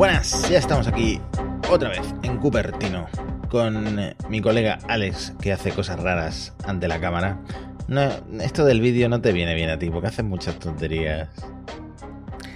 [0.00, 1.20] Buenas, ya estamos aquí
[1.68, 3.06] otra vez en Cupertino
[3.50, 7.38] con eh, mi colega Alex que hace cosas raras ante la cámara.
[7.86, 8.08] No,
[8.40, 11.28] esto del vídeo no te viene bien a ti porque haces muchas tonterías.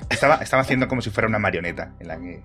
[0.08, 2.42] Estaba, estaba haciendo como si fuera una marioneta en la que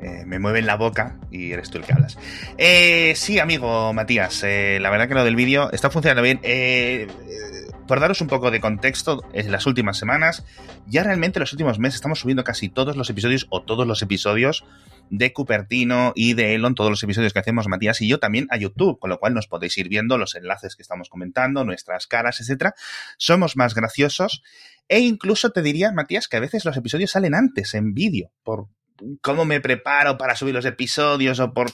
[0.00, 2.18] eh, me mueven la boca y eres tú el que hablas.
[2.58, 6.40] Eh, sí, amigo Matías, eh, la verdad que lo del vídeo está funcionando bien.
[7.86, 10.44] Por daros un poco de contexto, en las últimas semanas,
[10.86, 14.00] ya realmente en los últimos meses estamos subiendo casi todos los episodios o todos los
[14.00, 14.64] episodios
[15.10, 18.56] de Cupertino y de Elon, todos los episodios que hacemos Matías y yo también a
[18.56, 22.40] YouTube, con lo cual nos podéis ir viendo los enlaces que estamos comentando, nuestras caras,
[22.40, 22.74] etcétera.
[23.18, 24.42] Somos más graciosos
[24.88, 28.68] e incluso te diría, Matías, que a veces los episodios salen antes en vídeo, por
[29.20, 31.70] cómo me preparo para subir los episodios o por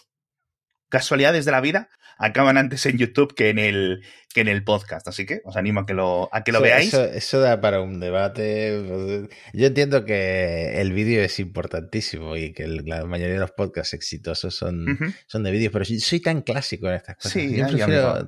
[0.89, 1.89] casualidades de la vida,
[2.21, 4.03] acaban antes en YouTube que en el,
[4.33, 5.09] que en el podcast.
[5.09, 6.89] Así que os animo a que lo, a que lo Eso- veáis.
[6.95, 8.81] Eso, eso da para un debate.
[8.87, 13.53] pues, Yo entiendo que el vídeo es importantísimo y que el- la mayoría de los
[13.53, 14.87] podcasts exitosos son,
[15.27, 17.33] son de vídeos, pero yo soy tan clásico en estas cosas.
[17.33, 18.27] Sí, yo, prefiero,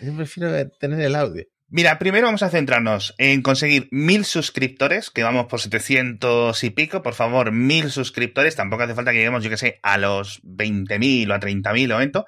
[0.00, 1.44] yo prefiero tener el audio.
[1.74, 7.00] Mira, primero vamos a centrarnos en conseguir mil suscriptores, que vamos por 700 y pico.
[7.02, 8.56] Por favor, mil suscriptores.
[8.56, 11.94] Tampoco hace falta que lleguemos, yo que sé, a los 20.000 o a 30.000 o
[11.94, 12.26] momento.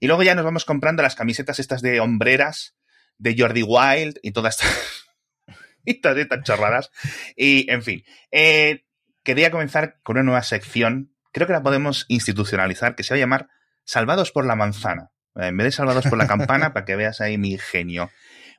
[0.00, 2.76] Y luego ya nos vamos comprando las camisetas estas de hombreras
[3.18, 5.06] de Jordi Wild y todas estas,
[5.84, 6.90] y todas estas chorradas.
[7.36, 8.84] Y, en fin, eh,
[9.22, 11.14] quería comenzar con una nueva sección.
[11.32, 13.48] Creo que la podemos institucionalizar, que se va a llamar
[13.84, 15.10] Salvados por la manzana.
[15.36, 18.10] Eh, En vez de Salvados por la campana, para que veas ahí mi genio.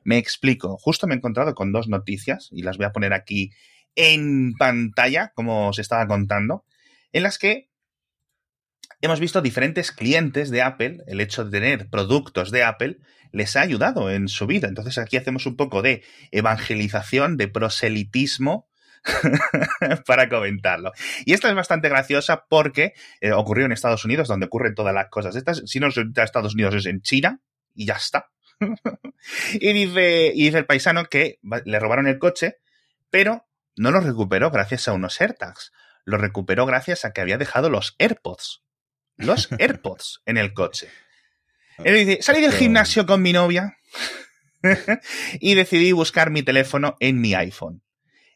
[0.04, 0.78] Me explico.
[0.78, 3.50] Justo me he encontrado con dos noticias y las voy a poner aquí
[3.94, 6.64] en pantalla, como os estaba contando,
[7.12, 7.67] en las que
[9.00, 12.98] hemos visto diferentes clientes de Apple, el hecho de tener productos de Apple
[13.32, 14.68] les ha ayudado en su vida.
[14.68, 18.68] Entonces aquí hacemos un poco de evangelización, de proselitismo
[20.06, 20.92] para comentarlo.
[21.24, 25.08] Y esta es bastante graciosa porque eh, ocurrió en Estados Unidos, donde ocurren todas las
[25.08, 25.36] cosas.
[25.36, 27.40] Estas, si no es en Estados Unidos, es en China
[27.74, 28.30] y ya está.
[29.54, 32.56] y, dice, y dice el paisano que le robaron el coche,
[33.10, 35.72] pero no lo recuperó gracias a unos AirTags.
[36.04, 38.62] Lo recuperó gracias a que había dejado los AirPods.
[39.18, 40.88] Los AirPods en el coche.
[41.84, 43.76] Él dice, salí del gimnasio con mi novia
[45.40, 47.82] y decidí buscar mi teléfono en mi iPhone.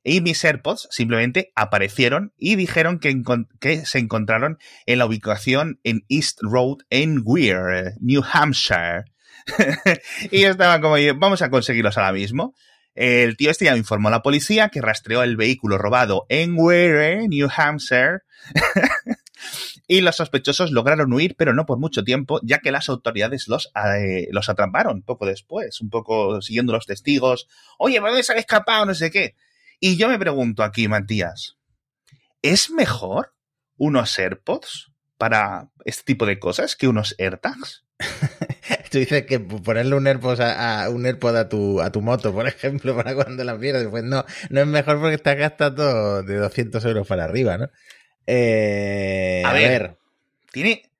[0.04, 6.38] Y mis AirPods simplemente aparecieron y dijeron que, se encontraron en la ubicación en East
[6.42, 9.04] Road en Weir, New Hampshire.
[10.30, 12.54] y yo estaba como, vamos a conseguirlos ahora mismo.
[12.94, 17.28] El tío este ya informó a la policía que rastreó el vehículo robado en Weir,
[17.28, 18.18] New Hampshire.
[19.86, 23.70] Y los sospechosos lograron huir, pero no por mucho tiempo, ya que las autoridades los,
[23.96, 27.48] eh, los atraparon poco después, un poco siguiendo los testigos.
[27.78, 28.86] Oye, ¿por dónde se han escapado?
[28.86, 29.36] No sé qué.
[29.80, 31.58] Y yo me pregunto aquí, Matías,
[32.40, 33.34] ¿es mejor
[33.76, 37.84] unos AirPods para este tipo de cosas que unos AirTags?
[38.90, 42.46] Tú dices que ponerle un AirPod a, un AirPod a tu, a tu moto, por
[42.46, 46.84] ejemplo, para cuando la pierdes, pues no, no es mejor porque estás gastando de 200
[46.84, 47.68] euros para arriba, ¿no?
[48.26, 49.68] Eh, A a, ver.
[49.82, 49.96] ver.
[50.52, 50.90] Tiene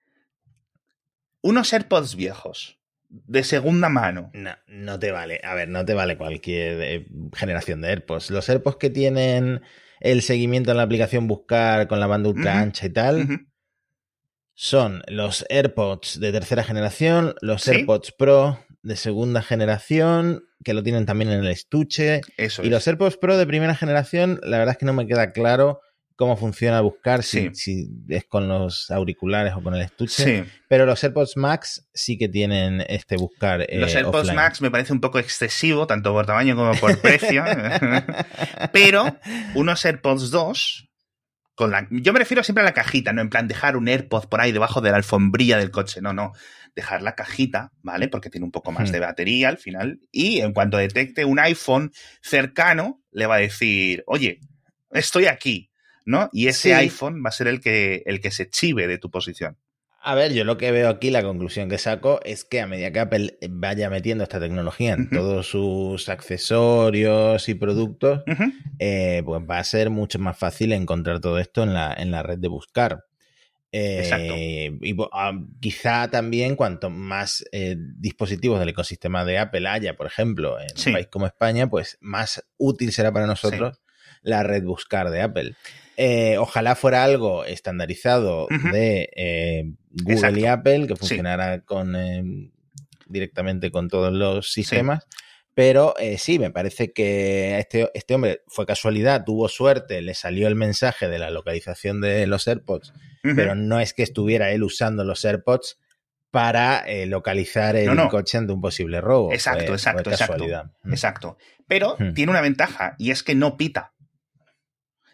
[1.43, 2.79] unos AirPods viejos,
[3.09, 4.31] de segunda mano.
[4.33, 5.41] No, no te vale.
[5.45, 8.31] A ver, no te vale cualquier eh, generación de AirPods.
[8.31, 9.63] Los AirPods que tienen
[10.01, 13.47] el seguimiento en la aplicación Buscar con la banda ultra ancha y tal
[14.55, 17.71] son los AirPods de tercera generación, los ¿Sí?
[17.71, 22.21] AirPods Pro de segunda generación, que lo tienen también en el estuche.
[22.37, 22.71] Eso Y es.
[22.73, 25.81] los AirPods Pro de primera generación, la verdad es que no me queda claro
[26.23, 27.55] cómo funciona buscar, si, Sí.
[27.55, 30.45] si es con los auriculares o con el estuche.
[30.45, 30.51] Sí.
[30.69, 33.63] Pero los AirPods Max sí que tienen este buscar.
[33.63, 34.37] eh, Los AirPods offline.
[34.37, 37.45] Max me parece un poco excesivo, tanto por tamaño como por precio.
[38.73, 39.17] Pero
[39.55, 40.89] unos AirPods 2,
[41.55, 44.27] con la, yo me refiero siempre a la cajita, no en plan dejar un AirPod
[44.29, 46.01] por ahí debajo de la alfombrilla del coche.
[46.01, 46.33] No, no.
[46.75, 48.09] Dejar la cajita, ¿vale?
[48.09, 48.93] Porque tiene un poco más Hmm.
[48.93, 50.01] de batería al final.
[50.11, 54.41] Y en cuanto detecte un iPhone cercano, le va a decir, oye,
[54.91, 55.71] estoy aquí,
[56.05, 56.29] ¿no?
[56.33, 56.73] Y ese Sí.
[56.75, 59.57] iPhone va a ser el que, el que se chive de tu posición.
[60.05, 62.91] A ver, yo lo que veo aquí, la conclusión que saco es que a medida
[62.91, 66.09] que Apple vaya metiendo esta tecnología en todos sus
[66.63, 68.23] accesorios y productos,
[68.81, 72.23] eh, pues va a ser mucho más fácil encontrar todo esto en la, en la
[72.25, 73.05] red de buscar.
[73.71, 74.35] Eh, Exacto.
[74.85, 80.07] Y bo- ah, quizá también cuanto más eh, dispositivos del ecosistema de Apple haya, por
[80.07, 80.91] ejemplo, en Sí.
[80.91, 83.81] un país como España, pues más útil será para nosotros
[84.23, 85.55] la red buscar de Apple.
[85.97, 90.47] Eh, ojalá fuera algo estandarizado de eh, Google y.
[90.47, 91.01] Apple, que Sí.
[91.01, 92.23] funcionara con, eh,
[93.07, 95.07] directamente con todos los sistemas.
[95.55, 100.49] Pero eh, sí, me parece que este, este hombre fue casualidad, tuvo suerte, le salió
[100.49, 105.05] el mensaje de la localización de los AirPods, pero no es que estuviera él usando
[105.05, 105.79] los AirPods
[106.31, 109.35] para eh, localizar el coche ante un posible robo.
[109.35, 110.47] Exacto, exacto, exacto.
[110.85, 110.93] Mm.
[110.93, 111.37] Exacto.
[111.69, 112.15] Pero hmm.
[112.15, 113.93] tiene una ventaja y es que no pita.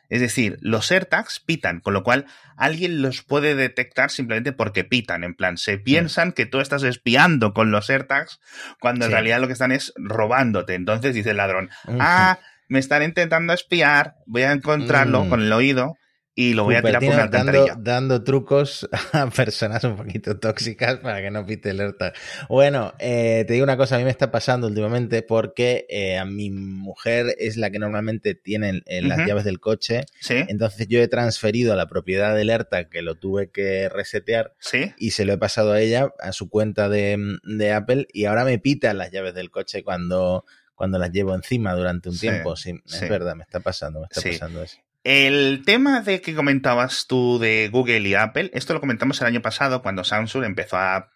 [0.09, 2.25] Es decir, los AirTags pitan, con lo cual
[2.57, 5.23] alguien los puede detectar simplemente porque pitan.
[5.23, 8.41] En plan, se piensan que tú estás espiando con los AirTags
[8.81, 10.75] cuando en realidad lo que están es robándote.
[10.75, 11.69] Entonces dice el ladrón,
[12.01, 12.39] ah,
[12.69, 15.29] me están intentando espiar, voy a encontrarlo hmm.
[15.29, 15.98] con el oído
[16.41, 20.99] y lo voy a tirar por una dando, dando, trucos a personas un poquito tóxicas
[20.99, 22.13] para que no pite alerta.
[22.49, 26.25] Bueno, eh, te digo una cosa, a mí me está pasando últimamente porque eh, a
[26.25, 30.03] mi mujer es la que normalmente tiene las llaves del coche.
[30.21, 30.37] ¿Sí?
[30.47, 34.95] Entonces yo he transferido a la propiedad de alerta que lo tuve que resetear ¿Sí?
[34.97, 38.61] y se lo he pasado a ella, a su cuenta de, Apple, y ahora me
[38.61, 40.45] pita las llaves del coche cuando
[40.77, 42.55] cuando las llevo encima durante un tiempo.
[42.55, 44.79] Sí, es verdad, me está pasando, me está pasando eso.
[45.05, 49.43] El tema de que comentabas tú de Google y Apple, esto lo comentamos el año
[49.43, 51.11] pasado cuando Samsung empezó a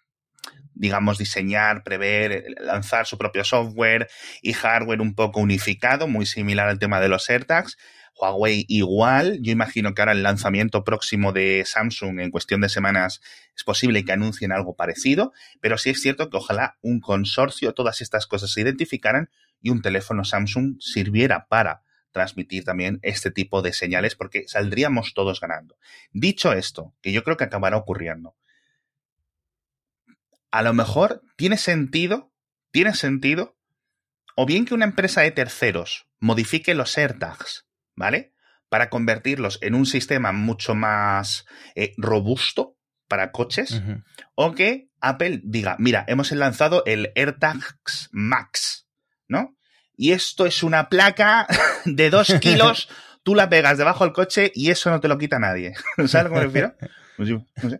[0.75, 4.09] digamos, diseñar, prever, lanzar su propio software
[4.41, 7.77] y hardware un poco unificado, muy similar al tema de los AirTags.
[8.15, 9.39] Huawei igual.
[9.41, 13.21] Yo imagino que ahora el lanzamiento próximo de Samsung en cuestión de semanas
[13.55, 18.01] es posible que anuncien algo parecido, pero sí es cierto que ojalá un consorcio, todas
[18.01, 19.29] estas cosas se identificaran
[19.61, 25.41] y un teléfono Samsung sirviera para transmitir también este tipo de señales porque saldríamos todos
[25.41, 25.77] ganando.
[26.11, 28.37] Dicho esto, que yo creo que acabará ocurriendo,
[30.51, 32.31] a lo mejor tiene sentido,
[32.71, 33.57] tiene sentido,
[34.35, 38.33] o bien que una empresa de terceros modifique los AirTags, ¿vale?
[38.69, 41.45] Para convertirlos en un sistema mucho más
[41.75, 42.77] eh, robusto
[43.07, 43.81] para coches,
[44.35, 48.87] o que Apple diga, mira, hemos lanzado el AirTags Max,
[49.27, 49.57] ¿no?
[49.97, 51.47] Y esto es una placa
[51.85, 52.89] de dos kilos,
[53.23, 55.73] tú la pegas debajo del coche y eso no te lo quita nadie.
[55.97, 56.75] ¿Sabes a lo que me refiero?
[57.15, 57.79] Pues no sé.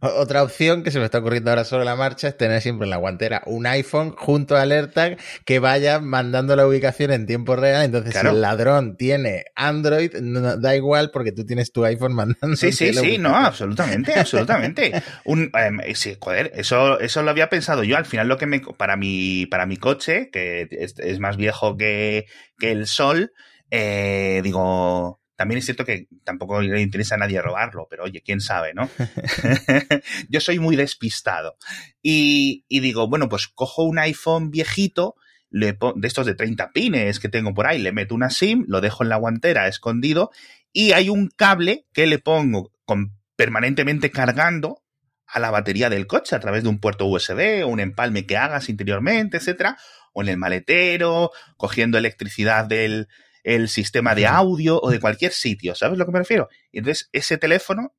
[0.00, 2.90] Otra opción que se me está ocurriendo ahora sobre la marcha es tener siempre en
[2.90, 7.84] la guantera un iPhone junto al AirTag que vaya mandando la ubicación en tiempo real.
[7.84, 10.12] Entonces, si el ladrón tiene Android,
[10.58, 12.56] da igual porque tú tienes tu iPhone mandando.
[12.56, 14.92] Sí, sí, sí, no, absolutamente, absolutamente.
[15.24, 17.96] Un, em, sí, joder, eso, eso lo había pensado yo.
[17.96, 18.60] Al final, lo que me.
[18.60, 22.26] Para mi, para mi coche, que es, más viejo que,
[22.58, 23.32] que el sol,
[23.70, 28.40] eh, digo también es cierto que tampoco le interesa a nadie robarlo, pero oye, quién
[28.40, 28.90] sabe, ¿no?
[30.28, 31.56] Yo soy muy despistado.
[32.02, 35.14] Y, digo, bueno, pues cojo un iPhone viejito,
[35.50, 39.04] de estos de 30 pines que tengo por ahí, le meto una SIM, lo dejo
[39.04, 40.32] en la guantera escondido
[40.72, 44.82] y hay un cable que le pongo con, permanentemente cargando
[45.24, 48.36] a la batería del coche a través de un puerto USB o un empalme que
[48.36, 49.78] hagas interiormente, etcétera,
[50.12, 53.08] o en el maletero, cogiendo electricidad del,
[53.44, 56.48] el sistema de audio o de cualquier sitio, ¿sabes lo que me refiero?
[56.72, 57.94] Y entonces ese teléfono,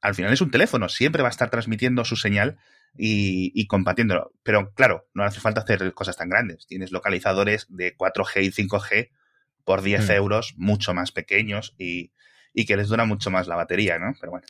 [0.00, 2.58] al final es un teléfono, siempre va a estar transmitiendo su señal
[2.96, 4.32] y, compartiéndolo.
[4.42, 6.66] Pero claro, no hace falta hacer cosas tan grandes.
[6.66, 9.10] Tienes localizadores de 4G y 5G
[9.64, 10.12] por 10 mm.
[10.12, 12.12] euros, mucho más pequeños y,
[12.66, 14.14] que les dura mucho más la batería, ¿no?
[14.20, 14.46] Pero bueno.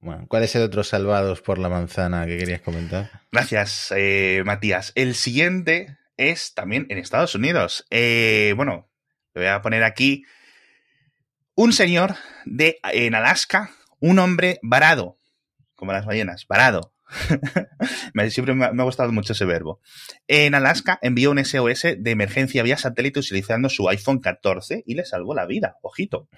[0.00, 3.10] Bueno, ¿cuál es el otro salvados por la manzana que querías comentar?
[3.30, 4.92] Gracias, eh, Matías.
[4.94, 7.86] El siguiente es también en Estados Unidos.
[7.90, 8.89] Eh, bueno,
[9.34, 10.24] le voy a poner aquí
[11.54, 15.18] un señor de en Alaska, un hombre varado,
[15.74, 16.94] como las ballenas, varado.
[18.30, 19.80] Siempre me ha gustado mucho ese verbo.
[20.28, 25.04] En Alaska envió un SOS de emergencia vía satélite utilizando su iPhone 14 y le
[25.04, 25.76] salvó la vida.
[25.82, 26.28] Ojito.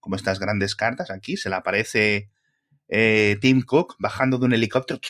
[0.00, 2.30] Como estas grandes cartas aquí, se le aparece
[2.88, 5.00] eh, Tim Cook bajando de un helicóptero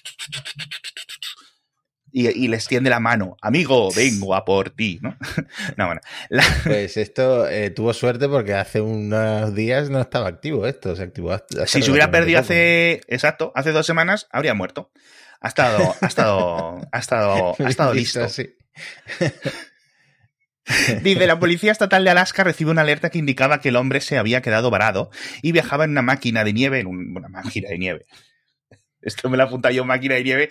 [2.13, 3.37] y, les tiende la mano.
[3.41, 5.17] Amigo, vengo a por ti, ¿no?
[5.77, 6.01] no, bueno.
[6.65, 11.37] Pues esto eh, tuvo suerte porque hace unos días no estaba activo esto, se activó.
[11.67, 14.91] si se hubiera perdido hace, exacto, hace dos semanas, habría muerto.
[15.41, 18.27] Ha estado, ha estado, ha estado, ha estado listo.
[21.03, 24.19] Dice, la Policía Estatal de Alaska recibe una alerta que indicaba que el hombre se
[24.19, 25.11] había quedado varado
[25.43, 28.07] y viajaba en una máquina de nieve, en una máquina de nieve.
[29.01, 30.51] Esto me lo apunta yo, máquina de nieve,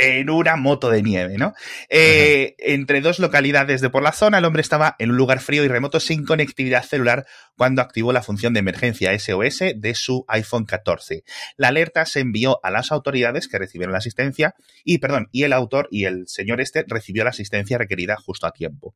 [0.00, 1.54] en una moto de nieve, ¿no?
[1.88, 5.64] Eh, entre dos localidades de por la zona, el hombre estaba en un lugar frío
[5.64, 7.26] y remoto sin conectividad celular
[7.56, 11.24] cuando activó la función de emergencia SOS de su iPhone 14.
[11.56, 15.52] La alerta se envió a las autoridades que recibieron la asistencia y, perdón, y el
[15.52, 18.94] autor y el señor este recibió la asistencia requerida justo a tiempo.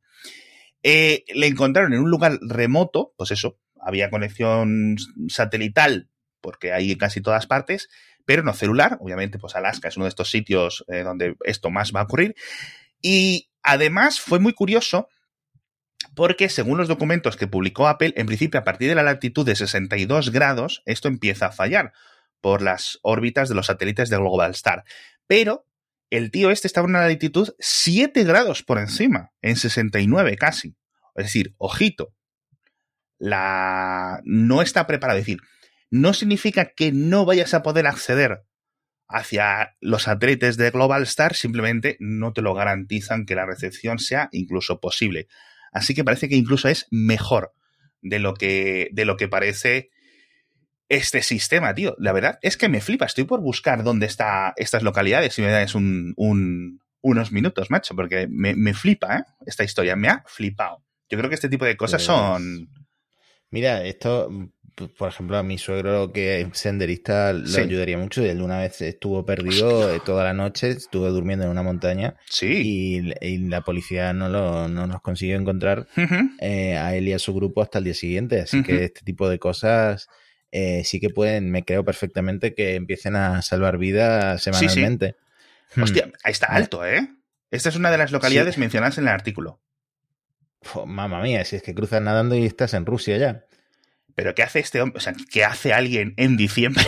[0.83, 4.95] Eh, le encontraron en un lugar remoto, pues eso, había conexión
[5.27, 6.07] satelital
[6.43, 7.87] porque hay casi todas partes,
[8.25, 8.97] pero no celular.
[8.99, 12.35] Obviamente, pues Alaska es uno de estos sitios eh, donde esto más va a ocurrir.
[13.01, 15.07] Y Además, fue muy curioso
[16.15, 19.55] porque según los documentos que publicó Apple, en principio a partir de la latitud de
[19.55, 21.93] 62 grados, esto empieza a fallar
[22.41, 24.83] por las órbitas de los satélites de Global Star.
[25.27, 25.65] Pero
[26.09, 30.75] el tío este estaba en una latitud 7 grados por encima, en 69 casi.
[31.15, 32.13] Es decir, ojito,
[33.17, 35.19] la no está preparado.
[35.19, 35.39] Es decir,
[35.93, 38.41] no significa que no vayas a poder acceder
[39.07, 44.27] hacia los satélites de Global Star, simplemente no te lo garantizan que la recepción sea
[44.31, 45.27] incluso posible.
[45.71, 47.53] Así que parece que incluso es mejor
[48.01, 49.91] de lo que, de lo que parece
[50.89, 51.95] este sistema, tío.
[51.99, 53.05] La verdad es que me flipa.
[53.05, 56.15] Estoy por buscar dónde están estas localidades, si me das un,
[57.01, 59.23] unos minutos, macho, porque me, flipa, ¿eh?
[59.45, 60.83] Esta historia me ha flipado.
[61.07, 62.67] Yo creo que este tipo de cosas pues son...
[63.51, 64.31] Mira, esto,
[64.75, 68.23] por ejemplo, a mi suegro que es senderista le ayudaría mucho.
[68.23, 72.15] Él una vez estuvo perdido toda la noche, estuvo durmiendo en una montaña.
[72.29, 73.01] Sí.
[73.21, 75.87] Y, la policía no, lo, no nos consiguió encontrar
[76.39, 78.41] eh, a él y a su grupo hasta el día siguiente.
[78.41, 80.09] Así que este tipo de cosas
[80.51, 85.15] eh, sí que pueden, me creo perfectamente que empiecen a salvar vidas semanalmente.
[85.75, 85.83] Hmm.
[85.83, 87.09] Hostia, ahí está alto, ¿eh?
[87.49, 89.61] Esta es una de las localidades mencionadas en el artículo.
[90.85, 93.45] mamma mía, si es que cruzas nadando y estás en Rusia ya.
[94.15, 94.97] Pero ¿qué hace este hombre?
[94.97, 96.83] O sea, ¿qué hace alguien en diciembre?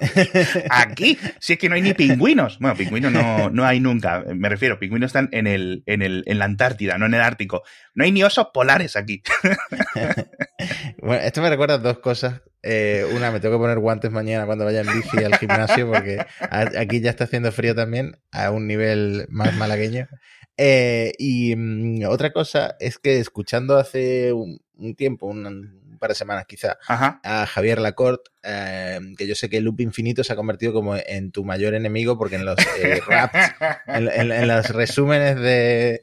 [0.70, 2.58] Aquí, si es que no hay ni pingüinos.
[2.58, 4.24] Bueno, pingüinos no, no hay nunca.
[4.34, 7.62] Me refiero, pingüinos están en, el, en, el, en la Antártida, no en el Ártico.
[7.94, 9.22] No hay ni osos polares aquí.
[11.02, 12.42] bueno, esto me recuerda dos cosas.
[12.62, 16.18] Eh, una, me tengo que poner guantes mañana cuando vaya en bici al gimnasio porque
[16.50, 20.08] aquí ya está haciendo frío también a un nivel más malagueño.
[20.56, 24.60] Eh, y mm, otra cosa es que escuchando hace un,
[24.96, 29.80] tiempo, un, par de semanas quizá, a Javier Lacorte, eh, que yo sé que Loop
[29.80, 33.54] Infinito se ha convertido como en tu mayor enemigo porque en los eh, raps,
[33.86, 36.00] en, los resúmenes de,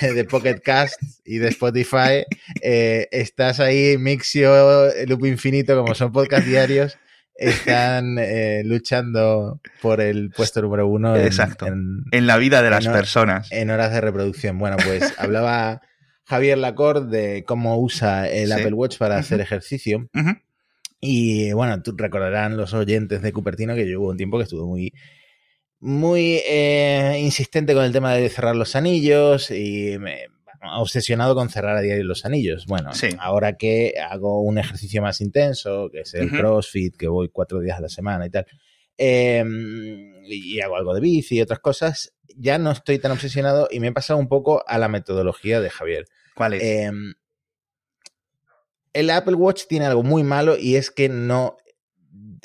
[0.00, 2.24] de Pocket Cast y de Spotify,
[2.62, 6.96] eh, estás ahí, Mixio, Loop Infinito, como son podcast diarios,
[7.34, 8.16] están
[8.64, 11.66] luchando por el puesto número uno en, Exacto.
[11.66, 13.50] en, la vida de las personas.
[13.50, 14.58] En horas de reproducción.
[14.58, 15.82] Bueno, pues hablaba
[16.24, 20.08] Javier Lacorte de cómo usa el Apple Watch para hacer ejercicio.
[21.00, 24.64] Y bueno, tú recordarán los oyentes de Cupertino que yo hubo un tiempo que estuve
[24.64, 24.92] muy,
[25.80, 30.28] muy eh, insistente con el tema de cerrar los anillos y me,
[30.72, 32.66] obsesionado con cerrar a diario los anillos.
[32.66, 37.60] Bueno, ahora que hago un ejercicio más intenso, que es el CrossFit, que voy cuatro
[37.60, 38.46] días a la semana y tal,
[38.96, 43.80] em, y hago algo de bici y otras cosas, ya no estoy tan obsesionado y
[43.80, 46.06] me he pasado un poco a la metodología de Javier.
[46.34, 46.62] ¿Cuál es?
[46.62, 47.14] Em,
[48.92, 51.56] el Apple Watch tiene algo muy malo y es que no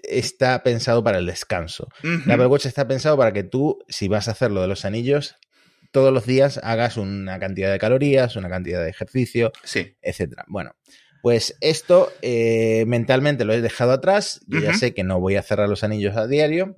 [0.03, 1.89] está pensado para el descanso.
[2.03, 4.86] El Apple Watch está pensado para que tú, si vas a hacer lo de los
[4.86, 5.36] anillos,
[5.91, 9.95] todos los días hagas una cantidad de calorías, una cantidad de ejercicio, sí.
[10.01, 10.45] etcétera.
[10.48, 10.75] Bueno,
[11.21, 14.41] pues esto eh, mentalmente lo he dejado atrás.
[14.48, 16.75] Yo ya sé que no voy a cerrar los anillos a diario,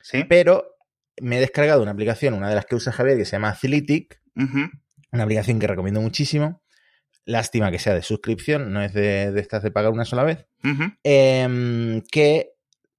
[0.00, 0.24] ¿Sí?
[0.28, 0.76] pero
[1.20, 4.20] me he descargado una aplicación, una de las que usa Javier, que se llama Athletic,
[5.12, 6.62] una aplicación que recomiendo muchísimo.
[7.24, 10.46] Lástima que sea de suscripción, no es de, estas de pagar una sola vez.
[11.04, 12.52] Em, que,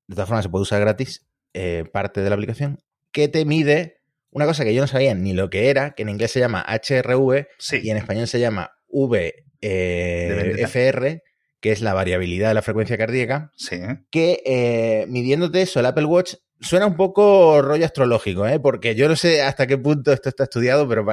[0.08, 4.01] de todas formas, se puede usar gratis, eh, parte de la aplicación, que te mide
[4.32, 6.65] una cosa que yo no sabía ni lo que era, que en inglés se llama
[6.65, 7.48] HRV
[7.84, 11.24] y en español se llama VFR, eh,
[11.62, 13.51] que es la variabilidad de la frecuencia cardíaca.
[13.56, 13.77] Sí.
[14.10, 18.60] Que eh, midiéndote eso, el Apple Watch Suena un poco rollo astrológico, ¿eh?
[18.60, 21.03] porque yo no sé hasta qué punto esto está estudiado, pero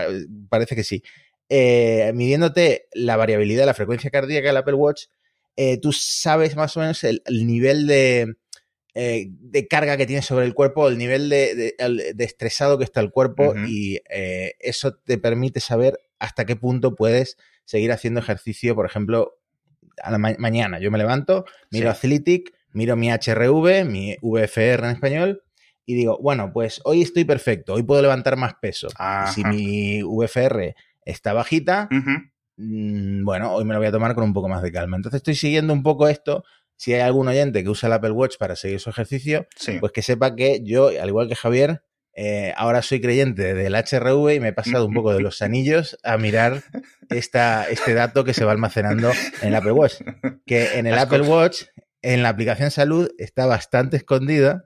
[0.50, 1.02] parece que sí.
[1.49, 5.05] Eh, midiéndote la variabilidad de la frecuencia cardíaca del Apple Watch,
[5.57, 8.35] eh, tú sabes más o menos el, nivel de,
[8.95, 11.75] de, carga que tienes sobre el cuerpo, el nivel de,
[12.19, 14.00] estresado que está el cuerpo y
[14.61, 19.38] eso te permite saber hasta qué punto puedes seguir haciendo ejercicio, por ejemplo,
[20.02, 20.78] a la mañana.
[20.78, 25.43] Yo me levanto, miro Athletic, miro mi HRV, mi VFR en español,
[25.85, 28.88] y digo, bueno, pues hoy estoy perfecto, hoy puedo levantar más peso.
[29.35, 30.75] Si mi VFR
[31.05, 31.88] está bajita,
[32.57, 34.97] mm, bueno, hoy me lo voy a tomar con un poco más de calma.
[34.97, 36.45] Entonces estoy siguiendo un poco esto.
[36.76, 39.47] Si hay algún oyente que usa el Apple Watch para seguir su ejercicio,
[39.81, 41.83] pues que sepa que yo, al igual que Javier,
[42.20, 45.96] eh, ahora soy creyente del HRV y me he pasado un poco de los anillos
[46.02, 46.64] a mirar
[47.10, 50.02] esta, este dato que se va almacenando en el Apple Watch.
[50.44, 51.66] Que en el Apple Watch
[52.02, 54.64] en la aplicación salud está bastante escondida,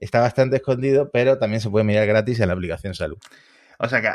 [0.00, 3.18] está bastante escondido, pero también se puede mirar gratis en la aplicación salud.
[3.80, 4.08] O sea que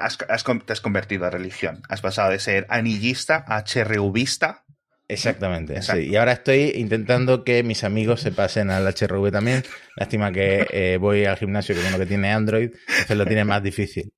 [0.66, 1.82] te has convertido a religión.
[1.90, 4.64] Has pasado de ser anillista a HRVista.
[5.10, 6.00] Exactamente, sí.
[6.10, 9.64] Y ahora estoy intentando que mis amigos se pasen al HRV también.
[9.96, 13.64] Lástima que eh, voy al gimnasio con uno que tiene Android, entonces lo tiene más
[13.64, 14.12] difícil.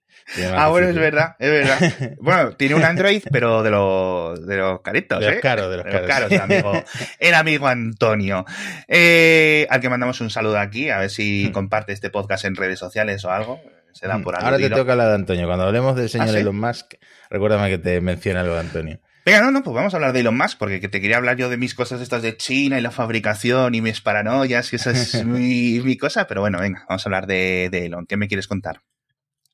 [0.54, 2.16] Ah, bueno, es verdad, es verdad.
[2.20, 5.40] Bueno, tiene un Android, pero de los de los caritos, De los ¿eh?
[5.40, 6.30] caros, de los De los caros.
[6.30, 6.84] caros, el amigo,
[7.20, 8.46] el amigo Antonio.
[8.88, 11.52] Eh, al que mandamos un saludo aquí, a ver si Hmm.
[11.52, 13.60] comparte este podcast en redes sociales o algo.
[13.92, 15.48] Se da por Ahora te toca hablar de Antonio.
[15.48, 16.38] Cuando hablemos del señor ¿Ah, sí?
[16.38, 16.94] Elon Musk,
[17.30, 19.00] recuérdame que te mencione algo de Antonio.
[19.26, 21.38] Venga, no, no, pues vamos a hablar de Elon Musk, porque que te quería hablar
[21.38, 24.92] yo de mis cosas estas de China y la fabricación y mis paranoias, y esa
[24.92, 28.06] es mi, mi cosa, pero bueno, venga, vamos a hablar de, de Elon.
[28.08, 28.82] ¿Qué me quieres contar?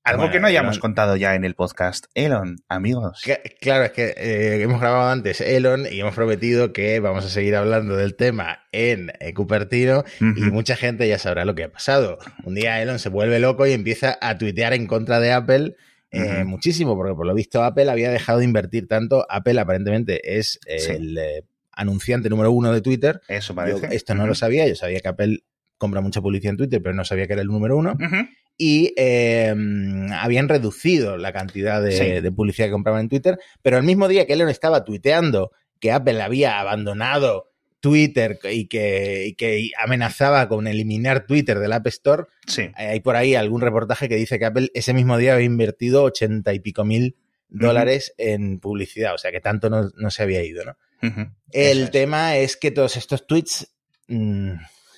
[0.03, 2.05] Algo Bueno, que no hayamos Elon- contado ya en el podcast.
[2.13, 3.21] Elon, amigos.
[3.25, 7.29] Que- Claro, es que eh, hemos grabado antes Elon y hemos prometido que vamos a
[7.29, 10.53] seguir hablando del tema en Cupertino y Ujú.
[10.53, 12.19] mucha gente ya sabrá lo que ha pasado.
[12.43, 15.75] Un día Elon se vuelve loco y empieza a tuitear en contra de Apple
[16.11, 19.25] eh, muchísimo, porque por lo visto Apple había dejado de invertir tanto.
[19.29, 20.91] Apple aparentemente es eh, Sí.
[20.91, 21.43] el eh,
[21.73, 23.21] anunciante número uno de Twitter.
[23.27, 23.95] Eso Yo parece.
[23.95, 25.39] esto no lo sabía, yo sabía que Apple
[25.77, 27.97] compra mucha publicidad en Twitter, pero no sabía que era el número uno.
[28.57, 29.53] Y eh,
[30.13, 32.21] habían reducido la cantidad de, Sí.
[32.21, 35.91] de publicidad que compraban en Twitter, pero el mismo día que Elon estaba tuiteando que
[35.91, 37.51] Apple había abandonado
[37.89, 42.63] Twitter y que, y que amenazaba con eliminar Twitter del App Store, Sí.
[42.63, 46.03] eh, hay por ahí algún reportaje que dice que Apple ese mismo día había invertido
[46.03, 47.15] ochenta y pico mil
[47.47, 50.75] dólares en publicidad, o sea que tanto no, no se había ido, ¿no?
[51.51, 51.91] El es.
[51.91, 53.71] tema es que todos estos tweets
[54.07, 54.53] mm,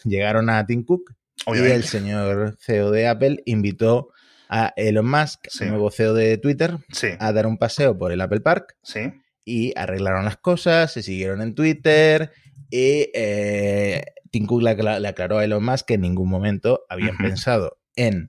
[0.06, 1.14] llegaron a Tim Cook
[1.48, 4.12] y el señor CEO de Apple invitó
[4.50, 5.66] a Elon Musk, Sí.
[5.66, 9.12] el nuevo CEO de Twitter, Sí, a dar un paseo por el Apple Park sí.
[9.50, 12.32] Y arreglaron las cosas, se siguieron en Twitter
[12.70, 16.84] y eh, Tim Cook le, acla- le aclaró a Elon Musk que en ningún momento
[16.90, 18.28] habían pensado en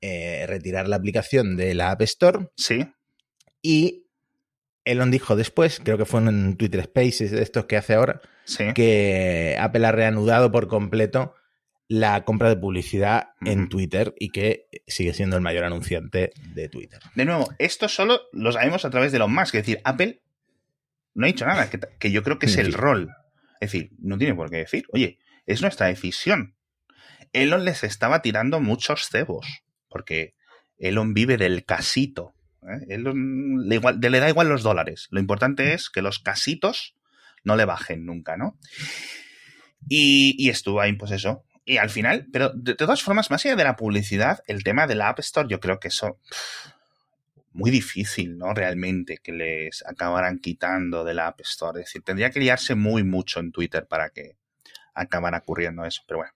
[0.00, 2.86] eh, retirar la aplicación de la App Store Sí.
[3.60, 4.06] y
[4.86, 8.64] Elon dijo después, creo que fue en Twitter Spaces de estos que hace ahora, Sí.
[8.74, 11.34] que Apple ha reanudado por completo
[11.88, 13.68] la compra de publicidad en.
[13.68, 17.00] Twitter y que sigue siendo el mayor anunciante de Twitter.
[17.14, 19.48] De nuevo, esto solo lo sabemos a través de los más.
[19.48, 20.20] Es decir, Apple
[21.14, 23.10] no ha dicho nada, que, que yo creo que es el rol.
[23.60, 26.56] Es decir, no tiene por qué decir, oye, es nuestra decisión.
[27.32, 29.46] Elon les estaba tirando muchos cebos,
[29.88, 30.34] porque
[30.78, 32.34] Elon vive del casito.
[32.62, 32.84] ¿eh?
[32.94, 35.08] Elon le, igual- le da igual los dólares.
[35.10, 36.96] Lo importante es que los casitos
[37.42, 38.58] no le bajen nunca, ¿no?
[39.88, 41.44] Y, y estuvo ahí, pues eso.
[41.64, 44.86] Y al final, pero de, de todas formas, más allá de la publicidad, el tema
[44.86, 46.20] de la App Store, yo creo que eso
[47.54, 48.52] muy difícil, ¿no?
[48.52, 51.80] Realmente que les acabaran quitando de la App Store.
[51.80, 54.36] Es decir, tendría que liarse muy mucho en Twitter para que
[54.92, 56.02] acabara ocurriendo eso.
[56.06, 56.32] Pero bueno,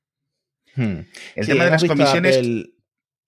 [0.74, 1.04] Hmm.
[1.34, 2.36] el Sí, tema de las comisiones.
[2.36, 2.66] Apple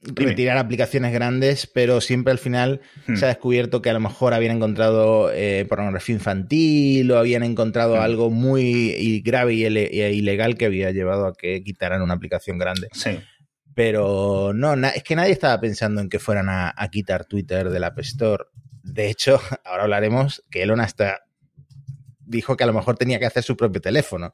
[0.03, 4.33] retirar aplicaciones grandes, pero siempre al final Hmm, se ha descubierto que a lo mejor
[4.33, 8.00] habían encontrado eh, pornografía infantil o habían encontrado Mm.
[8.00, 12.88] algo muy grave y, e ilegal que había llevado a que quitaran una aplicación grande.
[12.92, 13.18] Sí,
[13.74, 17.85] Pero no, es que nadie estaba pensando en que fueran a, a quitar Twitter del
[17.85, 18.44] App Store.
[18.83, 21.22] De hecho, ahora hablaremos que Elon hasta
[22.18, 24.33] dijo que a lo mejor tenía que hacer su propio teléfono.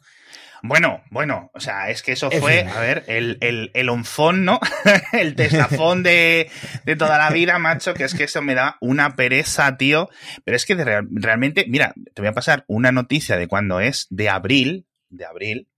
[0.63, 4.59] Bueno, bueno, o sea, es que eso fue, a ver, el, el, el onfón, ¿no?
[5.13, 6.51] el teslafón de,
[6.85, 10.09] de toda la vida, macho, que es que eso me da una pereza, tío.
[10.45, 13.81] Pero es que de real- realmente, mira, te voy a pasar una noticia de cuando
[13.81, 15.69] es, de abril, de abril,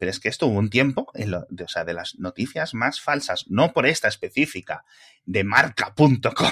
[0.00, 2.72] pero es que esto hubo un tiempo, en lo- de, o sea, de las noticias
[2.72, 4.84] más falsas, no por esta específica,
[5.26, 6.50] de marca.com.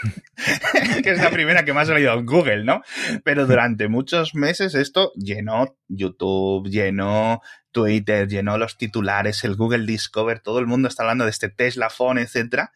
[1.02, 2.82] que es la primera que más ha salido en Google, ¿no?
[3.24, 7.40] Pero durante muchos meses esto llenó YouTube, llenó
[7.72, 11.90] Twitter, llenó los titulares, el Google Discover, todo el mundo está hablando de este Tesla
[11.90, 12.70] Phone, etcétera.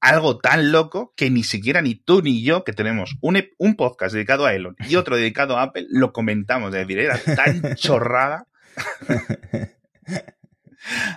[0.00, 4.46] Algo tan loco que ni siquiera ni tú ni yo, que tenemos un podcast dedicado
[4.46, 6.72] a Elon y otro dedicado a Apple, lo comentamos.
[6.74, 8.46] Es decir, era tan chorrada.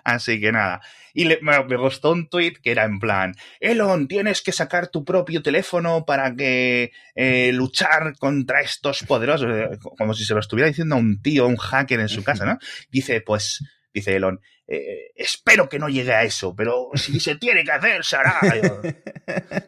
[0.04, 0.82] Así que nada.
[1.14, 4.90] Y le- me, me gustó un tweet que era en plan, Elon, tienes que sacar
[4.90, 9.50] tu propio teléfono para que eh, luchar contra estos poderosos.
[9.98, 12.60] Como si se lo estuviera diciendo a un tío, un hacker en su casa, ¿no?
[12.92, 13.64] Dice, pues,
[13.94, 18.04] dice Elon, eh, espero que no llegue a eso, pero si se tiene que hacer,
[18.04, 18.40] se hará.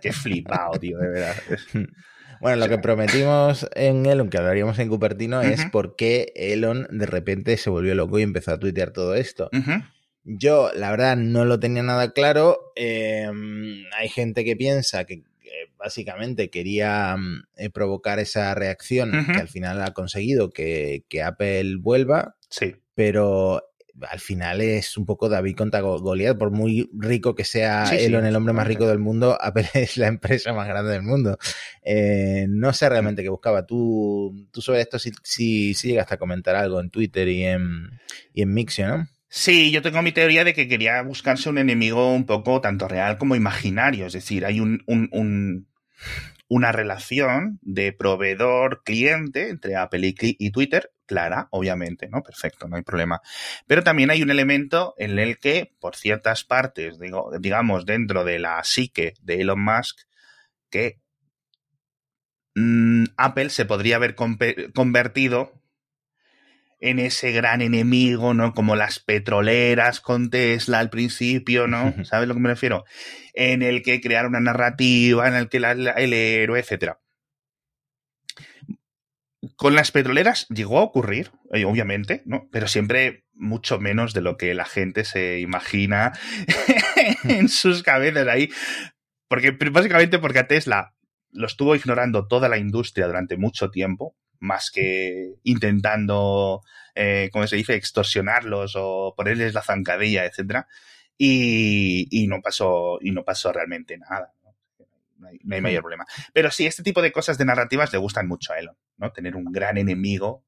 [0.02, 1.36] Qué flipado, tío, de verdad.
[2.42, 7.06] Bueno, lo que prometimos en Elon, que hablaríamos en Cupertino, es por qué Elon de
[7.06, 9.50] repente se volvió loco y empezó a tuitear todo esto.
[10.24, 12.74] Yo, la verdad, no lo tenía nada claro.
[12.76, 13.30] Eh,
[13.98, 15.24] hay gente que piensa que
[15.78, 21.78] básicamente quería mm, eh, provocar esa reacción que al final ha conseguido que, que Apple
[21.80, 23.67] vuelva, Sí, pero
[24.10, 26.38] al final es un poco David contra Go- Goliath.
[26.38, 29.68] Por muy rico que sea Sí, sí, Elon, el hombre más rico del mundo, Apple
[29.74, 31.38] es la empresa más grande del mundo.
[31.84, 33.66] Eh, no sé realmente qué buscaba.
[33.66, 37.90] Tú, tú sobre esto sí, sí, sí llegaste a comentar algo en Twitter y en,
[38.34, 39.08] y en Mixio, ¿no?
[39.30, 43.18] Sí, yo tengo mi teoría de que quería buscarse un enemigo un poco tanto real
[43.18, 44.06] como imaginario.
[44.06, 45.68] Es decir, hay un, un, un
[46.50, 52.22] una relación de proveedor-cliente entre Apple y, Twitter, clara, obviamente, ¿no?
[52.22, 53.22] Perfecto, no hay problema.
[53.66, 58.38] Pero también hay un elemento en el que, por ciertas partes, digo, digamos, dentro de
[58.38, 60.02] la psique de Elon Musk,
[60.70, 61.00] que
[62.56, 65.54] mm, Apple se podría haber convertido
[66.80, 68.54] en ese gran enemigo, ¿no?
[68.54, 71.94] Como las petroleras con Tesla al principio, ¿no?
[72.06, 72.86] ¿Sabes a lo que me refiero?
[73.34, 77.00] En el que crear una narrativa, en el que el héroe, etcétera.
[79.58, 82.48] Con las petroleras llegó a ocurrir, eh, obviamente, ¿no?
[82.52, 86.14] Pero siempre mucho menos de lo que la gente se imagina
[87.24, 88.50] en sus cabezas ahí.
[89.28, 90.94] Porque, básicamente porque a Tesla
[91.32, 96.62] lo estuvo ignorando toda la industria durante mucho tiempo más que intentando,
[96.94, 100.68] eh, como se dice, extorsionarlos o ponerles la zancadilla, etcétera.
[101.18, 104.36] Y, y, no pasó, y no pasó realmente nada.
[105.18, 106.06] No hay, no hay, mayor problema.
[106.34, 109.12] Pero sí, este tipo de cosas de narrativas le gustan mucho a Elon, ¿no?
[109.12, 110.46] Tener un gran enemigo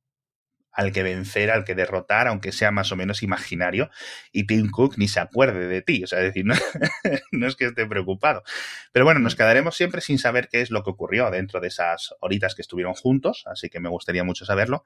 [0.72, 3.90] al que vencer, al que derrotar, aunque sea más o menos imaginario,
[4.32, 6.04] y Tim Cook ni se acuerde de ti.
[6.04, 6.54] O sea, decir, no,
[7.32, 8.44] no, es que esté preocupado.
[8.92, 12.16] Pero bueno, nos quedaremos siempre sin saber qué es lo que ocurrió dentro de esas
[12.22, 14.84] horitas que estuvieron juntos, así que me gustaría mucho saberlo.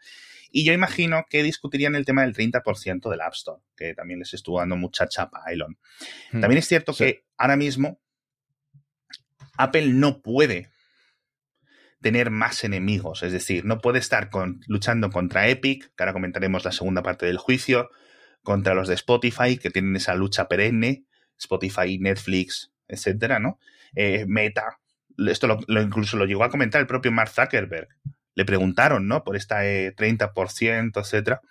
[0.51, 4.33] Y yo imagino que discutirían el tema del 30% del App Store, que también les
[4.33, 5.77] estuvo dando mucha chapa a Elon.
[6.31, 8.02] También es cierto que ahora mismo
[9.57, 10.69] Apple no puede
[12.01, 13.23] tener más enemigos.
[13.23, 14.29] Es decir, no puede estar
[14.67, 17.89] luchando contra Epic, que ahora comentaremos la segunda parte del juicio,
[18.43, 21.05] contra los de Spotify, que tienen esa lucha perenne,
[21.39, 23.57] Spotify, Netflix, etcétera, ¿no?
[23.95, 24.79] Eh, Meta,
[25.17, 27.87] esto incluso lo llegó a comentar el propio Mark Zuckerberg.
[28.35, 29.23] Le preguntaron, ¿no?
[29.23, 31.41] Por esta 30%, eh, etcétera.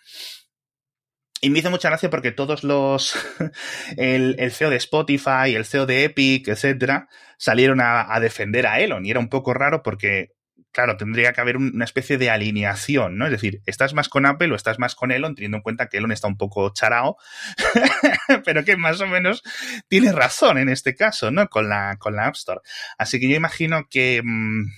[1.45, 3.17] Y me hizo mucha gracia porque todos los.
[3.97, 9.05] el, CEO de Spotify, el CEO de Epic, etcétera, salieron a, defender a Elon.
[9.05, 10.35] Y era un poco raro porque
[10.71, 13.27] claro, tendría que haber una especie de alineación, ¿no?
[13.27, 15.99] Es decir, ¿estás más con Apple o estás más con Elon, teniendo en cuenta que
[15.99, 17.19] Elon está un poco charao,
[18.47, 19.43] pero que más o menos
[19.89, 21.49] tiene razón en este caso, ¿no?
[21.49, 22.61] Con la, con la App Store.
[22.97, 24.71] Así que yo imagino que mmm,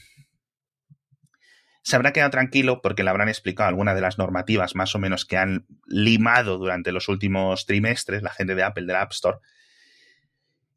[1.85, 5.27] se habrá quedado tranquilo porque le habrán explicado algunas de las normativas más o menos
[5.27, 9.37] que han limado durante los últimos trimestres la gente de Apple, de la App Store.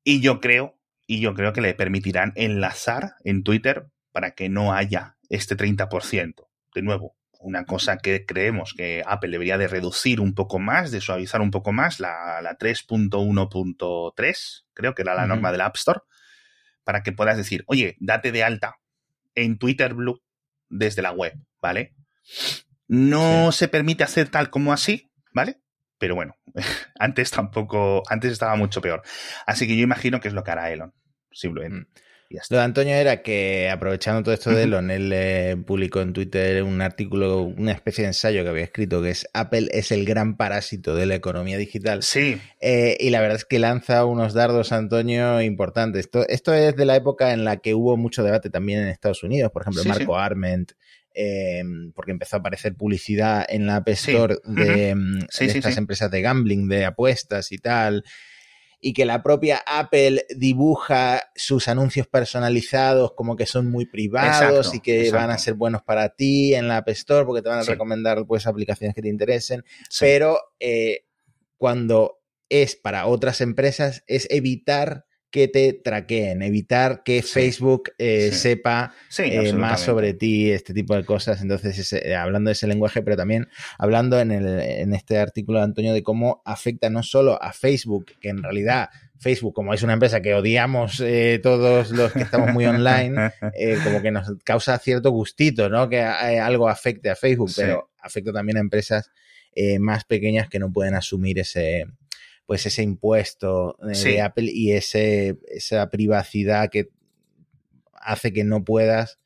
[0.04, 4.74] Y yo creo, y yo creo que le permitirán enlazar en Twitter para que no
[4.74, 6.46] haya este 30%.
[6.76, 11.00] De nuevo, una cosa que creemos que Apple debería de reducir un poco más, de
[11.00, 16.02] suavizar un poco más, la, la 3.1.3, creo que era la norma del App Store,
[16.84, 18.76] para que puedas decir, oye, date de alta
[19.36, 20.22] en Twitter Blue
[20.69, 21.95] desde la web, ¿vale?
[22.88, 25.62] No se permite hacer tal como así, ¿vale?
[25.97, 26.36] Pero bueno,
[26.99, 29.01] antes tampoco, antes estaba mucho peor.
[29.45, 30.93] Así que yo imagino que es lo que hará Elon,
[31.32, 31.89] simplemente.
[31.89, 32.07] Mm.
[32.50, 36.62] Lo de Antonio era que, aprovechando todo esto de Elon, él eh, publicó en Twitter
[36.63, 40.36] un artículo, una especie de ensayo que había escrito, que es Apple es el gran
[40.36, 42.04] parásito de la economía digital.
[42.04, 42.38] Sí.
[42.60, 46.02] Eh, y la verdad es que lanza unos dardos, Antonio, importantes.
[46.02, 49.24] Esto, esto es de la época en la que hubo mucho debate también en Estados
[49.24, 50.74] Unidos, por ejemplo, Marco Arment.
[51.20, 51.63] Eh,
[51.96, 56.22] porque empezó a aparecer publicidad en la App Store de, mm, de estas empresas de
[56.22, 58.04] gambling, de apuestas y tal
[58.80, 64.80] y que la propia Apple dibuja sus anuncios personalizados como que son muy privados y
[64.80, 67.63] que van a ser buenos para ti en la App Store porque te van a
[67.63, 69.63] recomendar pues aplicaciones que te interesen,
[70.00, 71.06] pero eh,
[71.58, 78.94] cuando es para otras empresas es evitar que te traqueen, evitar que Facebook eh, sepa
[79.18, 81.42] eh, más sobre ti, este tipo de cosas.
[81.42, 85.66] Entonces, eh, hablando de ese lenguaje, pero también hablando en, el, en este artículo de
[85.66, 89.94] Antonio de cómo afecta no solo a Facebook, que en realidad Facebook, como es una
[89.94, 91.04] empresa que odiamos
[91.42, 93.32] todos los que estamos muy online,
[93.84, 95.90] como que nos causa cierto gustito, ¿no?
[95.90, 99.12] Que algo afecte a Facebook, pero afecta también a empresas
[99.80, 101.88] más pequeñas que no pueden asumir ese,
[102.48, 106.90] pues ese impuesto eh, de Apple y ese, esa privacidad que
[107.94, 109.20] hace que no puedas,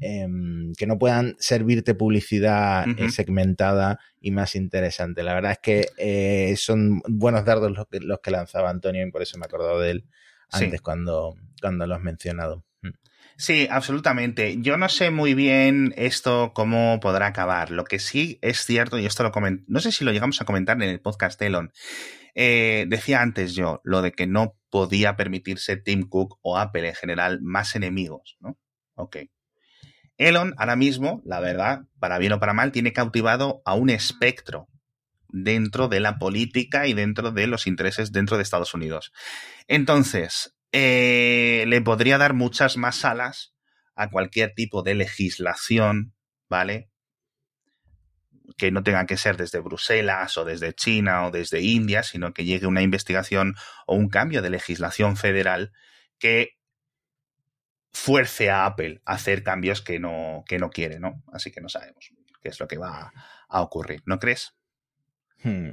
[0.00, 5.24] em, que no puedan servirte publicidad eh, segmentada y más interesante.
[5.24, 9.10] La verdad es que eh, son buenos dardos los que, los que lanzaba Antonio y
[9.10, 10.04] por eso me he acordado de él
[10.52, 12.64] antes cuando, cuando lo has mencionado.
[12.82, 12.90] Mm.
[13.36, 14.58] Sí, absolutamente.
[14.60, 17.72] Yo no sé muy bien esto cómo podrá acabar.
[17.72, 20.44] Lo que sí es cierto, y esto lo comenté, no sé si lo llegamos a
[20.44, 21.72] comentar en el podcast Elon,
[22.40, 26.94] eh, decía antes yo lo de que no podía permitirse Tim Cook o Apple en
[26.94, 28.56] general más enemigos, ¿no?
[28.94, 29.16] Ok.
[30.18, 34.68] Elon ahora mismo, la verdad, para bien o para mal, tiene cautivado a un espectro
[35.28, 39.12] dentro de la política y dentro de los intereses dentro de Estados Unidos.
[39.66, 43.52] Entonces, eh, le podría dar muchas más alas
[43.96, 46.14] a cualquier tipo de legislación,
[46.48, 46.88] ¿vale?
[48.56, 52.44] Que no tenga que ser desde Bruselas o desde China o desde India, sino que
[52.44, 53.54] llegue una investigación
[53.86, 55.72] o un cambio de legislación federal
[56.18, 56.58] que
[57.92, 61.22] fuerce a Apple a hacer cambios que no, que no quiere, ¿no?
[61.32, 63.12] Así que no sabemos qué es lo que va
[63.48, 64.54] a ocurrir, ¿no crees?
[65.42, 65.70] Hmm.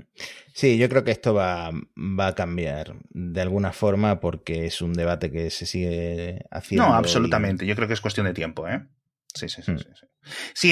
[0.53, 4.93] Sí, yo creo que esto va, va, a cambiar de alguna forma porque es un
[4.93, 6.87] debate que se sigue haciendo.
[6.87, 7.65] No, absolutamente.
[7.65, 8.85] Yo creo que es cuestión de tiempo, ¿eh?
[9.33, 9.79] Sí, sí, sí, hmm.
[9.79, 10.05] sí, sí.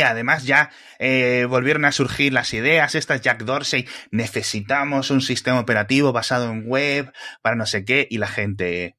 [0.02, 6.12] Además ya eh, volvieron a surgir las ideas, estas Jack Dorsey, necesitamos un sistema operativo
[6.12, 7.12] basado en web
[7.42, 8.98] para no sé qué, y la gente,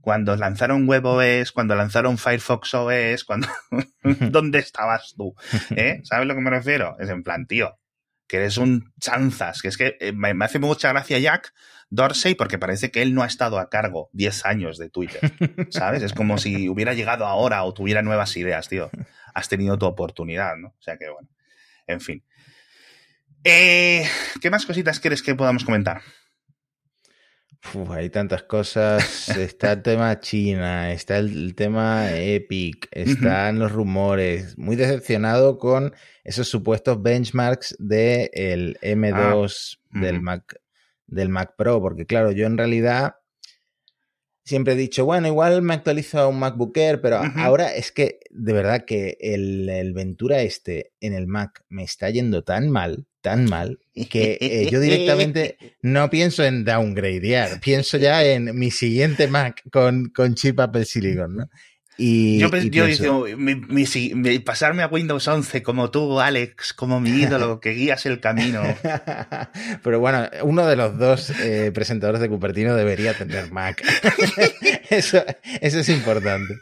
[0.00, 3.48] cuando lanzaron WebOS, cuando lanzaron Firefox OS, cuando...
[4.30, 5.34] ¿dónde estabas tú?
[5.70, 6.00] ¿Eh?
[6.04, 6.96] ¿Sabes a lo que me refiero?
[6.98, 7.78] Es en plan, tío,
[8.26, 11.52] que eres un chanzas, que es que eh, me, hace mucha gracia Jack
[11.90, 15.32] Dorsey porque parece que él no ha estado a cargo 10 años de Twitter,
[15.70, 16.02] ¿sabes?
[16.02, 18.90] Es como si hubiera llegado ahora o tuviera nuevas ideas, tío.
[19.34, 20.68] Has tenido tu oportunidad, ¿no?
[20.68, 21.28] O sea que bueno,
[21.86, 22.22] en fin.
[23.44, 24.06] Eh,
[24.40, 26.02] ¿Qué más cositas quieres que podamos comentar?
[27.90, 29.28] hay tantas cosas.
[29.36, 34.58] Está el tema China, está el, tema Epic, están los rumores.
[34.58, 40.60] Muy decepcionado con esos supuestos benchmarks del M2 ah, del, Mac,
[41.06, 43.16] del Mac Pro, porque claro, yo en realidad
[44.44, 48.20] siempre he dicho, bueno, igual me actualizo a un MacBook Air, pero ahora es que
[48.30, 53.06] de verdad que el, el, Ventura este en el Mac me está yendo tan mal,
[53.20, 53.78] tan mal,
[54.10, 60.10] que eh, yo directamente no pienso en downgradear, pienso ya en mi siguiente Mac con,
[60.10, 61.48] con chip Apple Silicon, ¿no?
[62.04, 62.48] Y, yo,
[62.88, 68.18] yo mi, pasarme a Windows 11 como tú, Alex, como mi ídolo, que guías el
[68.18, 68.60] camino.
[69.84, 73.84] Pero bueno, uno de los dos eh, presentadores de Cupertino debería tener Mac.
[74.90, 75.24] eso,
[75.60, 76.54] eso es importante.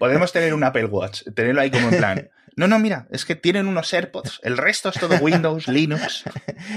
[0.00, 2.30] Podemos tener un Apple Watch, tenerlo ahí como en plan.
[2.56, 4.40] No, no, mira, es que tienen unos AirPods.
[4.42, 6.24] El resto es todo Windows, Linux.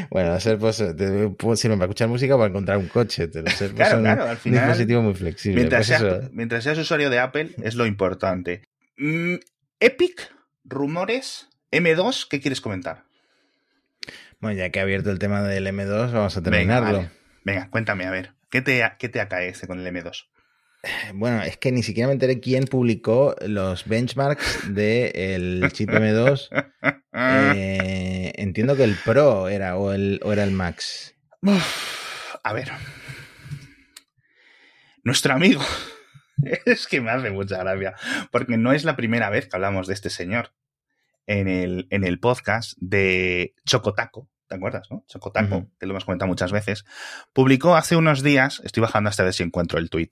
[0.10, 3.30] Bueno, los AirPods eh, sirven para escuchar música o para encontrar un coche.
[3.34, 5.62] Los AirPods claro, claro, al final, un dispositivo muy flexible.
[5.62, 8.64] Mientras, pues mientras, seas usuario de Apple, es lo importante.
[8.98, 9.36] Mm,
[9.80, 10.32] Epic,
[10.64, 13.04] rumores, M2, ¿qué quieres comentar?
[14.40, 17.10] Bueno, ya que ha abierto el tema del M2, vamos a terminarlo.
[17.44, 20.28] Venga, cuéntame, a ver, ¿qué te, qué te acaece con el M2?
[21.14, 26.50] Bueno, es que ni siquiera me enteré quién publicó los benchmarks del chip M2.
[27.18, 31.16] Eh, entiendo que el Pro era o, el, era el Max.
[32.44, 32.72] a ver.
[35.04, 35.62] Nuestro amigo.
[36.66, 37.96] Es que me hace mucha gracia.
[38.32, 40.54] Porque no es la primera vez que hablamos de este señor
[41.28, 44.30] en el, en el podcast de Chocotaco.
[44.56, 44.88] ¿Te acuerdas?
[44.90, 45.04] ¿no?
[45.08, 46.86] Chocotaco, que lo hemos comentado muchas veces,
[47.34, 50.12] publicó hace unos días, estoy bajando hasta ver si encuentro el tweet,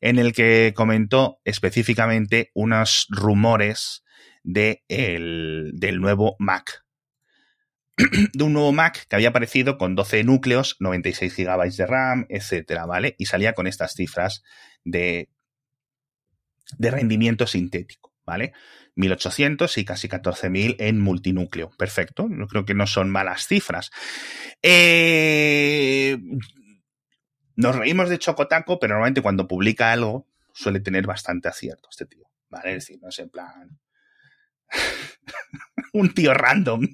[0.00, 4.04] en el que comentó específicamente unos rumores
[4.42, 6.84] de del nuevo Mac.
[8.32, 12.86] de un nuevo Mac que había aparecido con 12 núcleos, 96 GB de RAM, etcétera,
[12.86, 13.14] ¿vale?
[13.18, 14.42] Y salía con estas cifras
[14.84, 15.30] de,
[16.76, 18.52] de rendimiento sintético, ¿vale?
[18.96, 21.70] 1800 y casi 14.000 en multinúcleo.
[21.76, 23.90] Perfecto, yo creo que no son malas cifras.
[24.62, 26.18] Eh,
[27.56, 32.24] nos reímos de Chocotaco, pero normalmente cuando publica algo suele tener bastante acierto este tío.
[32.48, 32.76] ¿Vale?
[32.76, 33.80] Es decir, no es en plan.
[35.92, 36.88] un tío random.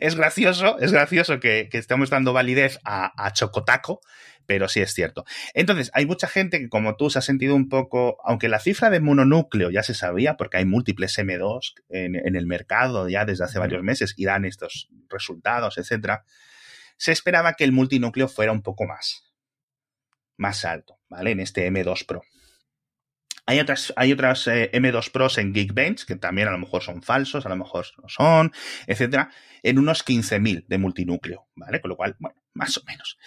[0.00, 4.00] Es gracioso, es gracioso que, estemos dando validez a Chocotaco,
[4.46, 5.24] pero sí es cierto.
[5.54, 8.90] Entonces, hay mucha gente que como tú se ha sentido un poco, aunque la cifra
[8.90, 13.58] de mononúcleo ya se sabía, porque hay múltiples M2 en, el mercado ya desde hace
[13.58, 16.24] varios meses y dan estos resultados, etcétera,
[16.96, 19.24] se esperaba que el multinúcleo fuera un poco más,
[20.36, 21.32] más alto, ¿vale?
[21.32, 22.22] En este M2 Pro.
[23.46, 27.02] Hay otras, hay otras eh, M2 Pros en Geekbench, que también a lo mejor son
[27.02, 28.52] falsos, a lo mejor no son,
[28.86, 29.30] etcétera,
[29.62, 31.80] en unos 15.000 de multinúcleo, ¿vale?
[31.80, 33.18] Con lo cual, bueno, más o menos.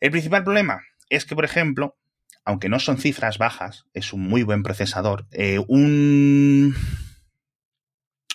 [0.00, 1.96] El principal problema es que, por ejemplo,
[2.44, 5.26] aunque no son cifras bajas, es un muy buen procesador.
[5.30, 6.74] Eh, un...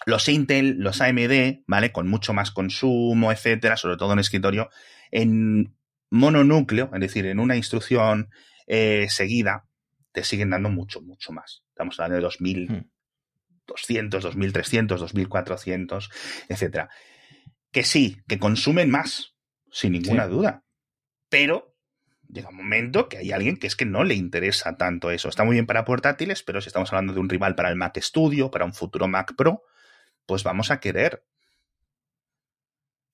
[0.06, 1.92] Los Intel, los AMD, ¿vale?
[1.92, 4.70] Con mucho más consumo, etcétera, sobre todo en escritorio,
[5.12, 5.76] en
[6.10, 8.32] mononúcleo, es decir, en una instrucción
[8.66, 9.68] eh, seguida,
[10.12, 11.64] te siguen dando mucho, mucho más.
[11.70, 16.10] Estamos hablando de 2200, 2300, 2400,
[16.48, 16.90] etcétera.
[17.72, 19.36] Que sí, que consumen más,
[19.70, 20.64] sin ninguna duda
[21.30, 21.76] pero
[22.28, 25.30] llega un momento que hay alguien que es que no le interesa tanto eso.
[25.30, 27.98] Está muy bien para portátiles, pero si estamos hablando de un rival para el Mac
[28.00, 29.64] Studio, para un futuro Mac Pro,
[30.26, 31.26] pues vamos a querer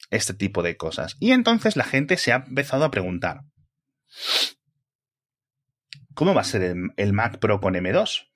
[0.09, 1.15] este tipo de cosas.
[1.19, 3.41] Y entonces la gente se ha empezado a preguntar,
[6.13, 8.27] ¿cómo va a ser el, Mac Pro con M2?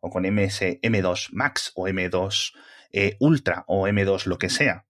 [0.00, 2.52] O con MS, M2 Max o M2
[2.92, 4.86] eh, Ultra o M2 lo que sea.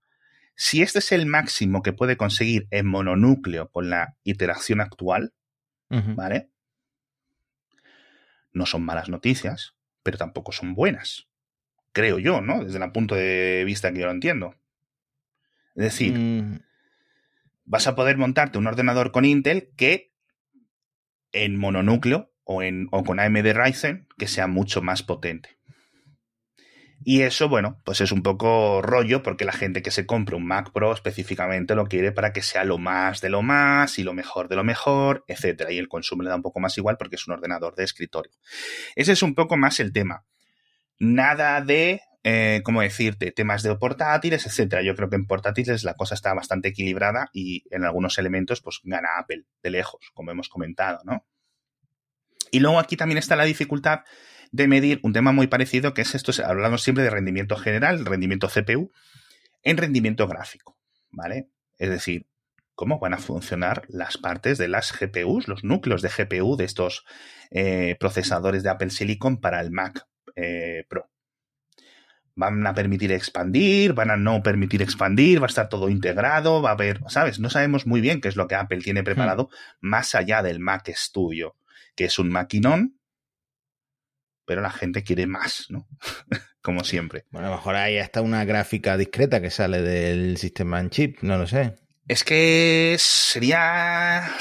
[0.57, 5.35] Si este es el máximo que puede conseguir en mononúcleo con la iteración actual,
[5.89, 6.51] ¿vale?
[8.53, 11.29] No son malas noticias, pero tampoco son buenas.
[11.93, 12.65] Creo yo, ¿no?
[12.65, 14.55] Desde el punto de vista que yo lo entiendo.
[15.75, 16.61] Es decir, mm.
[17.67, 20.15] vas a poder montarte un ordenador con Intel que
[21.33, 25.56] en mononúcleo o, en, o con AMD Ryzen que sea mucho más potente.
[27.05, 30.47] Y eso, bueno, pues es un poco rollo porque la gente que se compra un
[30.47, 34.13] Mac Pro específicamente lo quiere para que sea lo más de lo más y lo
[34.13, 35.71] mejor de lo mejor, etcétera.
[35.71, 38.33] Y el consumo le da un poco más igual porque es un ordenador de escritorio.
[38.97, 40.25] Ese es un poco más el tema.
[40.99, 44.83] Nada de, eh, ¿cómo decirte?, temas de portátiles, etcétera.
[44.83, 48.81] Yo creo que en portátiles la cosa está bastante equilibrada y en algunos elementos, pues
[48.83, 51.25] gana Apple de lejos, como hemos comentado, ¿no?
[52.51, 54.01] Y luego aquí también está la dificultad
[54.57, 58.49] de medir un tema muy parecido, que es esto, hablamos siempre de rendimiento general, rendimiento
[58.49, 58.91] CPU,
[59.63, 60.79] en rendimiento gráfico,
[61.11, 61.51] ¿vale?
[61.79, 62.27] Es decir,
[62.75, 67.05] cómo van a funcionar las partes de las GPUs, los núcleos de GPU de estos
[67.51, 71.11] eh, procesadores de Apple Silicon para el Mac eh, Pro.
[72.35, 73.95] ¿Van a permitir expandir?
[73.95, 75.41] ¿Van a no permitir expandir?
[75.41, 76.61] ¿Va a estar todo integrado?
[76.61, 77.41] ¿Va a haber, sabes?
[77.41, 79.89] No sabemos muy bien qué es lo que Apple tiene preparado hmm.
[79.89, 81.57] más allá del Mac Studio,
[81.95, 82.96] que es un maquinón
[84.47, 85.87] pero la gente quiere más, ¿no?
[86.63, 87.27] Como siempre.
[87.31, 91.19] Bueno, a lo mejor hay hasta una gráfica discreta que sale del sistema en chip,
[91.23, 91.77] no lo sé.
[92.09, 94.33] Es que sería...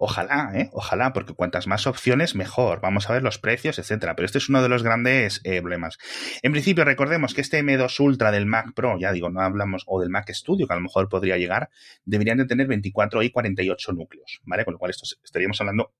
[0.00, 0.70] Ojalá, ¿eh?
[0.72, 2.80] Ojalá, porque cuantas más opciones, mejor.
[2.80, 4.14] Vamos a ver los precios, etcétera.
[4.14, 5.98] Pero este es uno de los grandes eh, problemas.
[6.42, 10.00] En principio, recordemos que este M2 Ultra del Mac Pro, ya digo, no hablamos, o
[10.00, 11.70] del Mac Studio, que a lo mejor podría llegar,
[12.04, 14.64] deberían de tener 24 y 48 núcleos, ¿vale?
[14.64, 15.92] Con lo cual, esto estaríamos hablando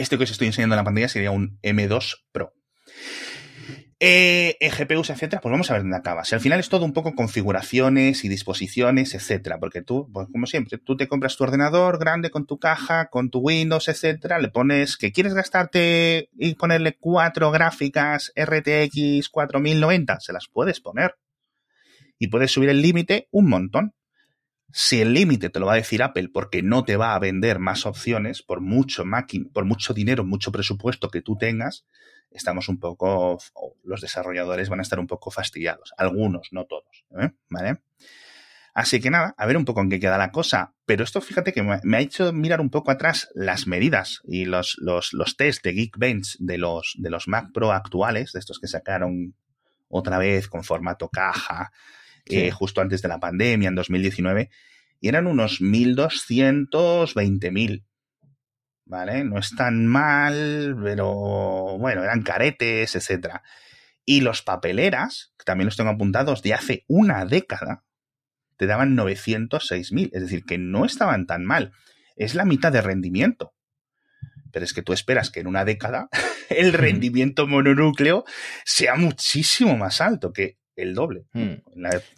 [0.00, 2.52] este que os estoy enseñando en la pantalla sería un M2 Pro.
[4.02, 6.24] Eh, GPUs, etcétera, pues vamos a ver dónde acaba.
[6.24, 10.46] Si al final es todo un poco configuraciones y disposiciones, etcétera, porque tú, pues como
[10.46, 14.48] siempre, tú te compras tu ordenador grande con tu caja, con tu Windows, etcétera, le
[14.48, 21.16] pones que quieres gastarte y ponerle cuatro gráficas RTX 4090, se las puedes poner.
[22.18, 23.92] Y puedes subir el límite un montón.
[24.72, 27.58] Si el límite te lo va a decir Apple porque no te va a vender
[27.58, 29.04] más opciones por mucho
[29.52, 31.84] por mucho dinero, mucho presupuesto que tú tengas,
[32.30, 33.38] estamos un poco,
[33.84, 35.92] los desarrolladores van a estar un poco fastidiados.
[35.96, 37.04] Algunos, no todos.
[37.20, 37.30] ¿eh?
[37.48, 37.82] ¿Vale?
[38.72, 40.74] Así que nada, a ver un poco en qué queda la cosa.
[40.86, 44.76] Pero esto fíjate que me ha hecho mirar un poco atrás las medidas y los,
[44.80, 48.68] los, los test de Geekbench de los, de los Mac Pro actuales, de estos que
[48.68, 49.34] sacaron
[49.88, 51.72] otra vez con formato caja,
[52.26, 54.48] eh, justo antes de la pandemia, en 2019,
[55.00, 57.84] y eran unos 1.220.000.
[58.84, 59.24] ¿Vale?
[59.24, 63.36] No es tan mal, pero bueno, eran caretes, etc.
[64.04, 67.84] Y los papeleras, que también los tengo apuntados de hace una década,
[68.56, 70.10] te daban 906.000.
[70.12, 71.72] Es decir, que no estaban tan mal.
[72.16, 73.54] Es la mitad de rendimiento.
[74.52, 76.08] Pero es que tú esperas que en una década
[76.50, 78.24] el rendimiento mononúcleo
[78.64, 81.24] sea muchísimo más alto, que el doble.
[81.32, 81.54] Hmm.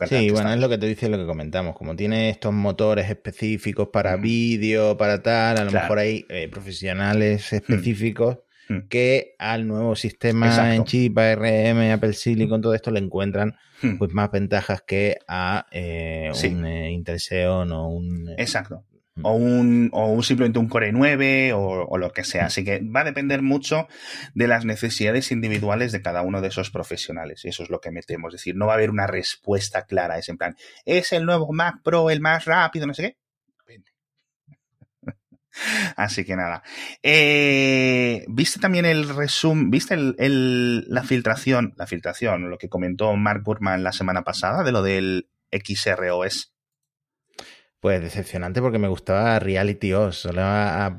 [0.06, 1.76] sí, bueno, es lo que te dice lo que comentamos.
[1.76, 7.52] Como tiene estos motores específicos para vídeo, para tal, a lo mejor hay eh, profesionales
[7.52, 7.56] hmm.
[7.56, 8.88] específicos hmm.
[8.88, 13.56] que al nuevo sistema en chip, ARM, Apple Silicon, todo esto le encuentran
[13.98, 18.32] pues más ventajas que a eh, un eh, Intel Xeon o un...
[18.38, 18.84] Exacto
[19.20, 22.46] o un, o un simplemente un Core 9 o, lo que sea.
[22.46, 23.88] Así que va a depender mucho
[24.34, 27.44] de las necesidades individuales de cada uno de esos profesionales.
[27.44, 28.32] Y eso es lo que metemos.
[28.32, 30.18] Es decir, no va a haber una respuesta clara.
[30.18, 32.86] Es en plan, ¿es el nuevo Mac Pro el más rápido?
[32.86, 33.16] No sé qué.
[35.96, 36.62] Así que nada.
[37.02, 39.70] Eh, ¿Viste también el resumen?
[39.70, 41.74] ¿Viste el, la filtración?
[41.76, 46.51] La filtración, lo que comentó Mark Burman la semana pasada de lo del XROS
[47.82, 50.28] pues decepcionante porque me gustaba Reality Oz,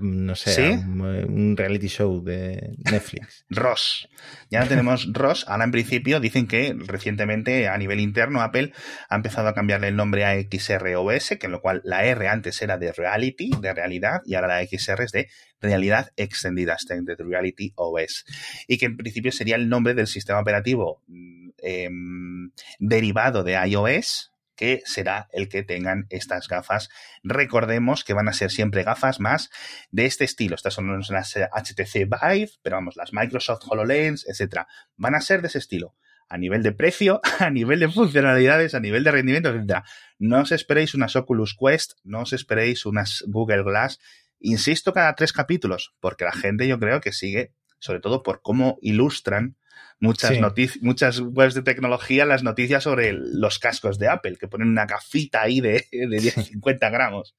[0.01, 3.45] no sé, un, reality show de Netflix.
[3.49, 4.09] Ross.
[4.49, 5.45] Ya no tenemos Ross.
[5.47, 8.73] Ahora en principio dicen que recientemente a nivel interno Apple
[9.07, 12.61] ha empezado a cambiarle el nombre a XROS, que en lo cual la R antes
[12.61, 15.29] era de Reality, de realidad, y ahora la XR es de
[15.61, 18.25] realidad extendida, Extended Reality OS.
[18.67, 24.32] Y que en principio sería el nombre del sistema operativo mm, em, derivado de iOS,
[24.55, 26.89] que será el que tengan estas gafas.
[27.23, 29.49] Recordemos que van a ser siempre gafas más
[29.91, 30.55] de este estilo.
[30.55, 34.67] Estas son las HTC Vive, pero vamos, las Microsoft HoloLens, etcétera.
[34.95, 35.95] Van a ser de ese estilo.
[36.29, 39.83] a nivel de precio, a nivel de funcionalidades, a nivel de rendimiento, etc.
[40.17, 43.99] No os esperéis unas Oculus Quest, no os esperéis unas Google Glass.
[44.39, 48.77] Insisto cada tres capítulos, porque la gente yo creo que sigue, sobre todo por cómo
[48.81, 49.57] ilustran
[49.99, 54.69] muchas noticias, muchas webs de tecnología las noticias sobre los cascos de Apple, que ponen
[54.69, 57.35] una gafita ahí de, de 50 gramos.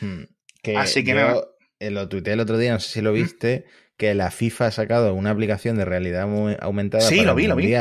[0.00, 0.24] Hmm.
[0.76, 4.14] Así que yo, eh, lo tuiteé el otro día, no sé si lo viste, que
[4.14, 6.22] la FIFA ha sacado una aplicación de realidad
[6.60, 7.74] aumentada sí, para lo vi, lo vi.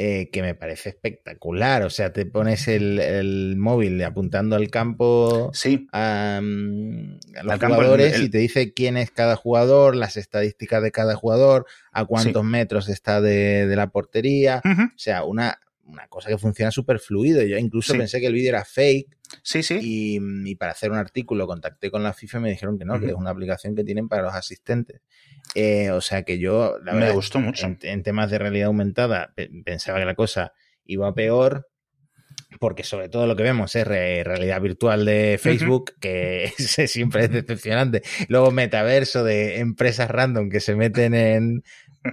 [0.00, 1.82] Eh, que me parece espectacular.
[1.82, 5.50] O sea, te pones el, móvil apuntando al campo
[5.90, 11.66] a, los jugadores y te dice quién es cada jugador, las estadísticas de cada jugador,
[11.90, 14.62] a cuántos metros está de, la portería.
[14.64, 17.42] O sea, una, una cosa que funciona súper fluido.
[17.42, 19.17] Yo incluso pensé que el vídeo era fake.
[19.42, 19.78] Sí, sí.
[19.82, 23.06] Y, para hacer un artículo contacté con la FIFA y me dijeron que no, que
[23.06, 25.00] es una aplicación que tienen para los asistentes.
[25.54, 27.66] Eh, o sea que yo, la me gustó mucho.
[27.82, 30.52] En, temas de realidad aumentada, pensaba que la cosa
[30.84, 31.68] iba peor.
[32.60, 38.02] Porque sobre todo lo que vemos es realidad virtual de Facebook, que siempre es decepcionante.
[38.28, 41.62] Luego metaverso de empresas random que se meten en,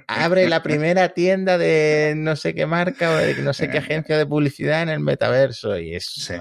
[0.07, 4.17] abre la primera tienda de no sé qué marca o de no sé qué agencia
[4.17, 6.35] de publicidad en el metaverso y es, sí.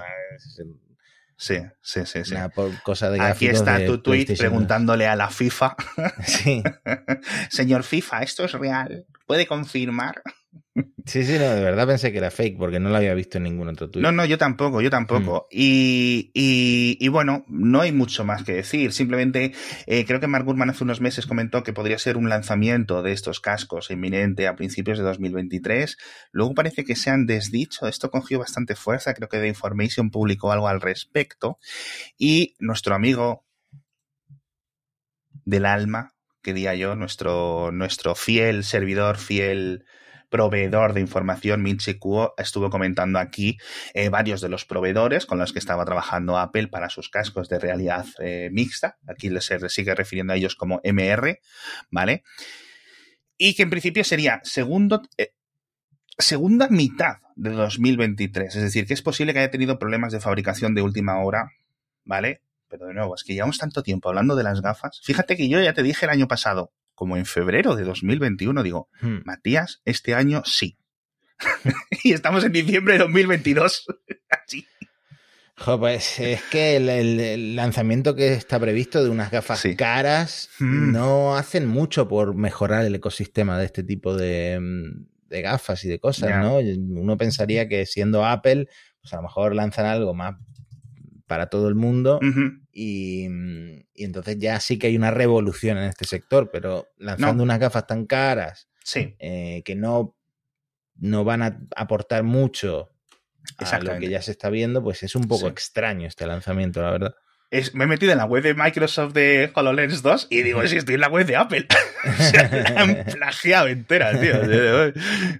[1.37, 2.49] sí, sí, sí, Una
[2.83, 5.75] cosa de Aquí está tu tweet preguntándole a la FIFA.
[6.25, 6.63] Sí.
[7.49, 9.05] Señor FIFA, ¿esto es real?
[9.25, 10.21] ¿Puede confirmar?
[11.05, 13.45] Sí, sí, no, de verdad pensé que era fake porque no lo había visto en
[13.45, 14.01] ningún otro tweet.
[14.01, 15.47] No, no, yo tampoco, yo tampoco.
[15.51, 15.55] Mm.
[15.57, 18.91] Y, y, bueno, no hay mucho más que decir.
[18.91, 19.53] Simplemente
[19.87, 23.13] eh, creo que Mark Gurman hace unos meses comentó que podría ser un lanzamiento de
[23.13, 25.97] estos cascos inminente a principios de 2023.
[26.31, 27.87] Luego parece que se han desdicho.
[27.87, 29.13] Esto cogió bastante fuerza.
[29.13, 31.57] Creo que The Information publicó algo al respecto.
[32.17, 33.45] Y nuestro amigo
[35.45, 39.85] del alma, que diría yo, nuestro, nuestro fiel servidor, fiel
[40.29, 43.57] proveedor de información, Minchi Kuo, estuvo comentando aquí
[43.93, 47.59] eh, varios de los proveedores con los que estaba trabajando Apple para sus cascos de
[47.59, 48.97] realidad eh, mixta.
[49.07, 51.39] Aquí se sigue refiriendo a ellos como MR,
[51.91, 52.23] ¿vale?
[53.37, 55.33] Y que en principio sería segundo, eh,
[56.17, 58.55] segunda mitad de 2023.
[58.55, 61.51] Es decir, que es posible que haya tenido problemas de fabricación de última hora,
[62.03, 62.41] ¿vale?
[62.69, 65.01] Pero de nuevo, es que llevamos tanto tiempo hablando de las gafas.
[65.03, 68.89] Fíjate que yo ya te dije el año pasado, como en febrero de 2021, digo,
[69.01, 69.17] hmm.
[69.25, 70.77] Matías, este año sí.
[72.03, 73.85] y estamos en diciembre de 2022.
[74.29, 74.65] Así.
[75.79, 80.91] pues es que el, lanzamiento que está previsto de unas gafas caras hmm.
[80.91, 84.59] no hacen mucho por mejorar el ecosistema de este tipo de,
[85.29, 86.59] gafas y de cosas, ¿no?
[86.59, 88.69] Uno pensaría que siendo Apple,
[89.01, 90.35] pues a lo mejor lanzan algo más
[91.27, 92.21] para todo el mundo
[92.77, 93.25] y,
[93.95, 98.05] entonces ya sí que hay una revolución en este sector, pero lanzando unas gafas tan
[98.05, 100.17] caras eh, que no,
[100.95, 102.91] no van a aportar mucho
[103.59, 106.91] a lo que ya se está viendo, pues es un poco extraño este lanzamiento, la
[106.91, 107.15] verdad
[107.73, 110.95] me he metido en la web de Microsoft de HoloLens 2 y digo, si estoy
[110.95, 111.67] en la web de Apple.
[112.75, 114.35] han plagiado entera, tío.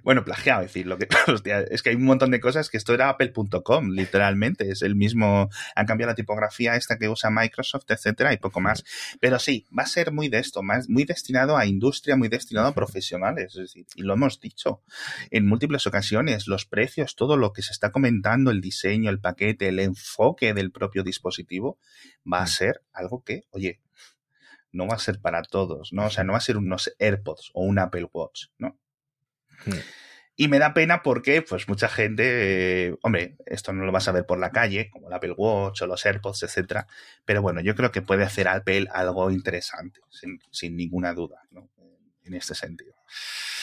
[0.02, 1.08] bueno, plagiado, es decir, lo que,
[1.70, 4.70] es que hay un montón de cosas que esto era apple.com, literalmente.
[4.70, 8.84] Es el mismo, han cambiado la tipografía esta que usa Microsoft, etcétera, y poco más.
[9.20, 12.68] Pero sí, va a ser muy de esto, más, muy destinado a industria, muy destinado
[12.68, 13.54] a profesionales.
[13.56, 14.82] Es decir, y lo hemos dicho
[15.30, 19.68] en múltiples ocasiones, los precios, todo lo que se está comentando, el diseño, el paquete,
[19.68, 21.78] el enfoque del propio dispositivo,
[22.30, 23.80] va a ser algo que, oye,
[24.72, 26.06] no va a ser para todos, ¿no?
[26.06, 28.78] O sea, no va a ser unos AirPods o un Apple Watch, ¿no?
[29.64, 29.78] Mm.
[30.38, 34.12] Y me da pena porque, pues, mucha gente, eh, hombre, esto no lo vas a
[34.12, 36.86] ver por la calle, como el Apple Watch o los AirPods, etcétera.
[37.24, 41.70] Pero bueno, yo creo que puede hacer Apple algo interesante, sin, ninguna duda, ¿no?
[42.22, 42.94] En este sentido.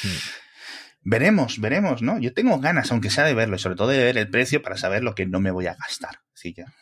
[0.04, 1.10] Mm.
[1.10, 2.18] Veremos, veremos, ¿no?
[2.18, 4.78] Yo tengo ganas, aunque sea de verlo, y sobre todo de ver el precio para
[4.78, 6.22] saber lo que no me voy a gastar.
[6.34, 6.74] Sí, ya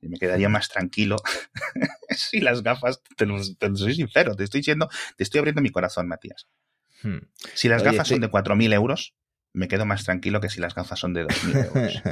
[0.00, 1.16] y me quedaría más tranquilo
[2.10, 6.08] si las gafas, te lo, soy sincero, te estoy diciendo, te estoy abriendo mi corazón,
[6.08, 6.48] Matías.
[7.02, 7.18] Hmm.
[7.54, 9.14] Si las gafas son de 4.000 euros,
[9.52, 12.02] me quedo más tranquilo que si las gafas son de 2.000 euros.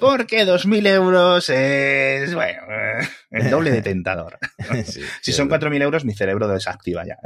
[0.00, 2.62] Porque 2.000 euros es, bueno,
[3.30, 4.38] el doble de tentador.
[5.20, 7.18] si son 4.000 euros, mi cerebro desactiva ya.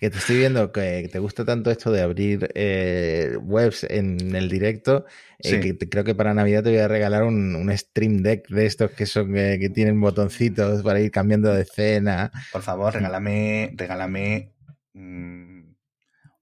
[0.00, 4.48] que te estoy viendo que te gusta tanto esto de abrir eh, webs en el
[4.48, 5.06] directo,
[5.38, 8.90] eh, que creo que para Navidad te voy a regalar un, Stream Deck de estos
[8.92, 12.30] que son eh, que tienen botoncitos para ir cambiando de escena.
[12.52, 14.50] Por favor, regálame, regálame...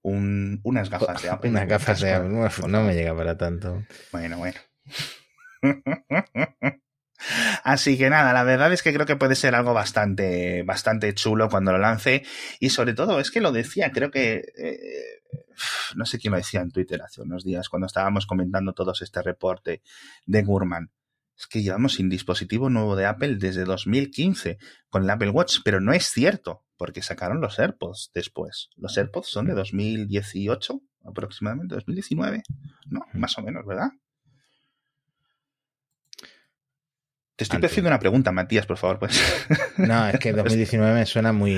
[0.03, 1.49] Mm, unas gafas de Apple.
[1.49, 3.83] Unas gafas de Apple, no me llega para tanto.
[4.11, 4.59] Bueno, bueno.
[7.63, 11.49] Así que nada, la verdad es que creo que puede ser algo bastante, bastante chulo
[11.49, 12.23] cuando lo lance.
[12.59, 14.43] Y sobre todo, es que lo decía, creo que.
[14.57, 15.21] Eh,
[15.95, 19.21] no sé quién lo decía en Twitter hace unos días, cuando estábamos comentando todos este
[19.21, 19.81] reporte
[20.25, 20.91] de Gurman.
[21.37, 24.57] Es que llevamos sin dispositivo nuevo de Apple desde 2015
[24.89, 28.69] con el Apple Watch, pero no es cierto, porque sacaron los AirPods después.
[28.75, 32.43] Los AirPods son de 2018, aproximadamente 2019,
[32.87, 33.05] ¿no?
[33.13, 33.89] Más o menos, ¿verdad?
[37.35, 39.19] Te estoy haciendo una pregunta, Matías, por favor, pues.
[39.77, 41.57] No, es que 2019 me suena muy,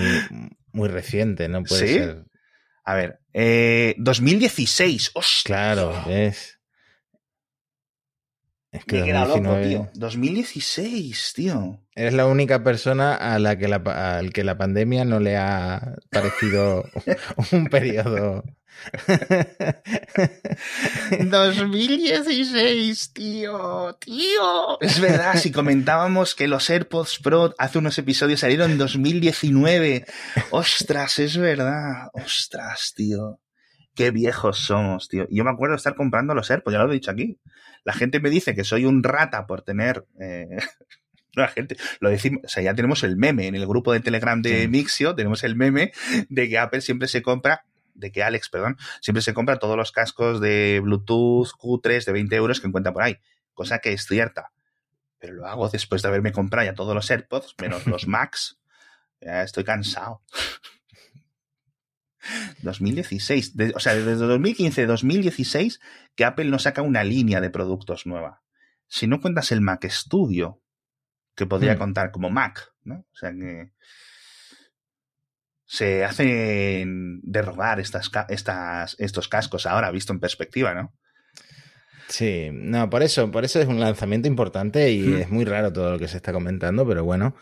[0.71, 2.25] muy reciente, no puede ser.
[2.85, 5.43] A ver, eh, 2016, ¡Ostras!
[5.43, 6.59] Claro, es.
[8.75, 9.41] Es que 2019...
[9.41, 9.89] loco, tío.
[9.95, 11.79] 2016, tío.
[11.95, 15.95] Eres la única persona a la que la, al que la pandemia no le ha
[16.11, 16.85] parecido
[17.51, 18.43] un periodo
[21.29, 24.81] 2016, tío, tío.
[24.81, 30.05] Es verdad, si comentábamos que los AirPods Pro hace unos episodios salieron en 2019.
[30.51, 32.09] Ostras, es verdad.
[32.13, 33.39] Ostras, tío.
[33.95, 35.25] Qué viejos somos, tío.
[35.29, 37.39] Yo me acuerdo de estar comprando los AirPods, ya lo he dicho aquí.
[37.85, 40.05] La gente me dice que soy un rata por tener...
[40.19, 40.57] Eh,
[41.33, 44.41] la gente, lo decimos, o sea, ya tenemos el meme en el grupo de Telegram
[44.41, 45.91] de Mixio, tenemos el meme
[46.29, 47.65] de que Apple siempre se compra
[47.95, 52.35] de que Alex, perdón, siempre se compra todos los cascos de Bluetooth Q3 de 20
[52.35, 53.17] euros que encuentra por ahí,
[53.53, 54.51] cosa que es cierta.
[55.17, 58.59] Pero lo hago después de haberme comprado ya todos los AirPods, menos los Max.
[59.21, 60.21] Ya estoy cansado.
[62.61, 65.79] 2016, o sea, desde 2015 2016
[66.15, 68.41] que Apple no saca una línea de productos nueva.
[68.87, 70.61] Si no cuentas el Mac Studio,
[71.35, 71.79] que podría hmm.
[71.79, 72.99] contar como Mac, ¿no?
[72.99, 73.71] O sea que
[75.65, 80.93] se hacen derrogar estas, estas, estos cascos ahora, visto en perspectiva, ¿no?
[82.07, 85.91] Sí, no, por eso, por eso es un lanzamiento importante y es muy raro todo
[85.91, 87.35] lo que se está comentando, pero bueno.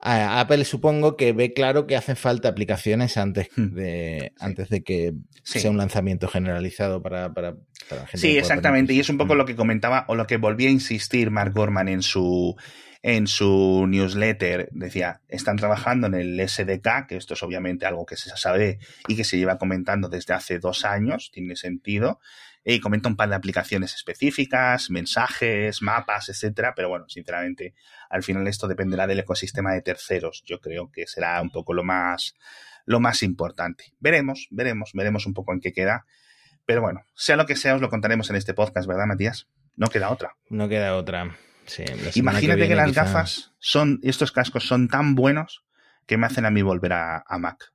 [0.00, 5.70] Apple supongo que ve claro que hacen falta aplicaciones antes de, antes de que sea
[5.70, 7.56] un lanzamiento generalizado para, para,
[7.90, 8.18] la gente.
[8.18, 8.94] Sí, exactamente.
[8.94, 11.88] Y es un poco lo que comentaba o lo que volvía a insistir Mark Gorman
[11.88, 12.56] en su,
[13.02, 14.70] en su newsletter.
[14.72, 19.16] Decía, están trabajando en el SDK, que esto es obviamente algo que se sabe y
[19.16, 22.20] que se lleva comentando desde hace dos años, tiene sentido,
[22.64, 27.74] y comenta un par de aplicaciones específicas, mensajes, mapas, etcétera, pero bueno, sinceramente,
[28.08, 30.42] al final esto dependerá del ecosistema de terceros.
[30.44, 32.34] Yo creo que será un poco lo más,
[32.84, 33.92] lo más importante.
[33.98, 36.06] Veremos, veremos, veremos un poco en qué queda.
[36.66, 39.48] Pero bueno, sea lo que sea, os lo contaremos en este podcast, ¿verdad, Matías?
[39.76, 40.36] No queda otra.
[40.50, 41.36] No queda otra.
[42.14, 45.64] Imagínate que, las gafas son, estos cascos son tan buenos
[46.06, 47.72] que me hacen a mí volver a, Mac.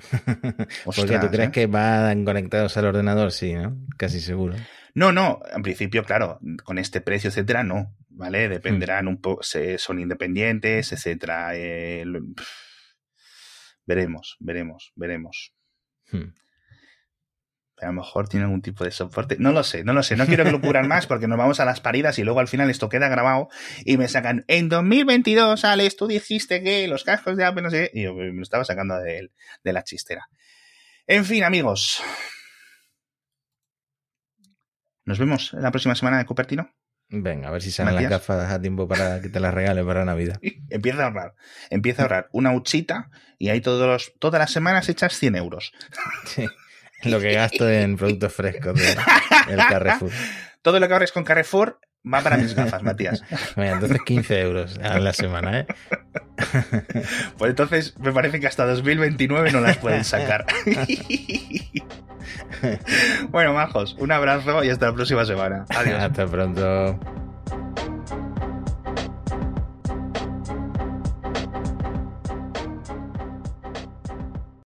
[0.84, 1.52] Porque tú crees ¿eh?
[1.52, 3.76] que van conectados al ordenador, sí, ¿no?
[3.96, 4.56] Casi seguro.
[4.94, 8.48] No, no, en principio, claro, con este precio, etcétera, no, ¿vale?
[8.48, 11.50] Dependerán un poco, son independientes, etcétera.
[11.54, 12.04] Eh,
[13.86, 15.54] veremos, veremos, veremos.
[16.10, 16.30] Hmm
[17.82, 19.36] a lo mejor tiene algún tipo de soporte.
[19.38, 20.16] No lo sé, no lo sé.
[20.16, 22.48] No quiero que lo cubran más porque nos vamos a las paridas y luego al
[22.48, 23.48] final esto queda grabado
[23.84, 27.90] y me sacan en 2022, Alex, tú dijiste que los cascos de Apple, no sé,
[27.94, 29.30] y yo me lo estaba sacando de,
[29.64, 30.28] de la chistera.
[31.06, 32.02] En fin, amigos.
[35.04, 36.70] Nos vemos la próxima semana de Cupertino.
[37.12, 40.04] Venga, a ver si salen las gafas a tiempo para que te las regale para
[40.04, 40.38] Navidad.
[40.70, 41.34] empieza a ahorrar.
[41.68, 45.72] Empieza a ahorrar una huchita y ahí todos los, todas las semanas echas 100 euros.
[46.26, 46.46] Sí.
[47.04, 50.10] Lo que gasto en productos frescos del Carrefour.
[50.62, 53.22] Todo lo que ahorres con Carrefour va para mis gafas, Matías.
[53.56, 55.66] entonces 15 euros a la semana, ¿eh?
[57.38, 60.46] Pues entonces me parece que hasta 2029 no las pueden sacar.
[63.28, 65.64] bueno, majos, un abrazo y hasta la próxima semana.
[65.70, 66.02] Adiós.
[66.02, 66.98] Hasta pronto.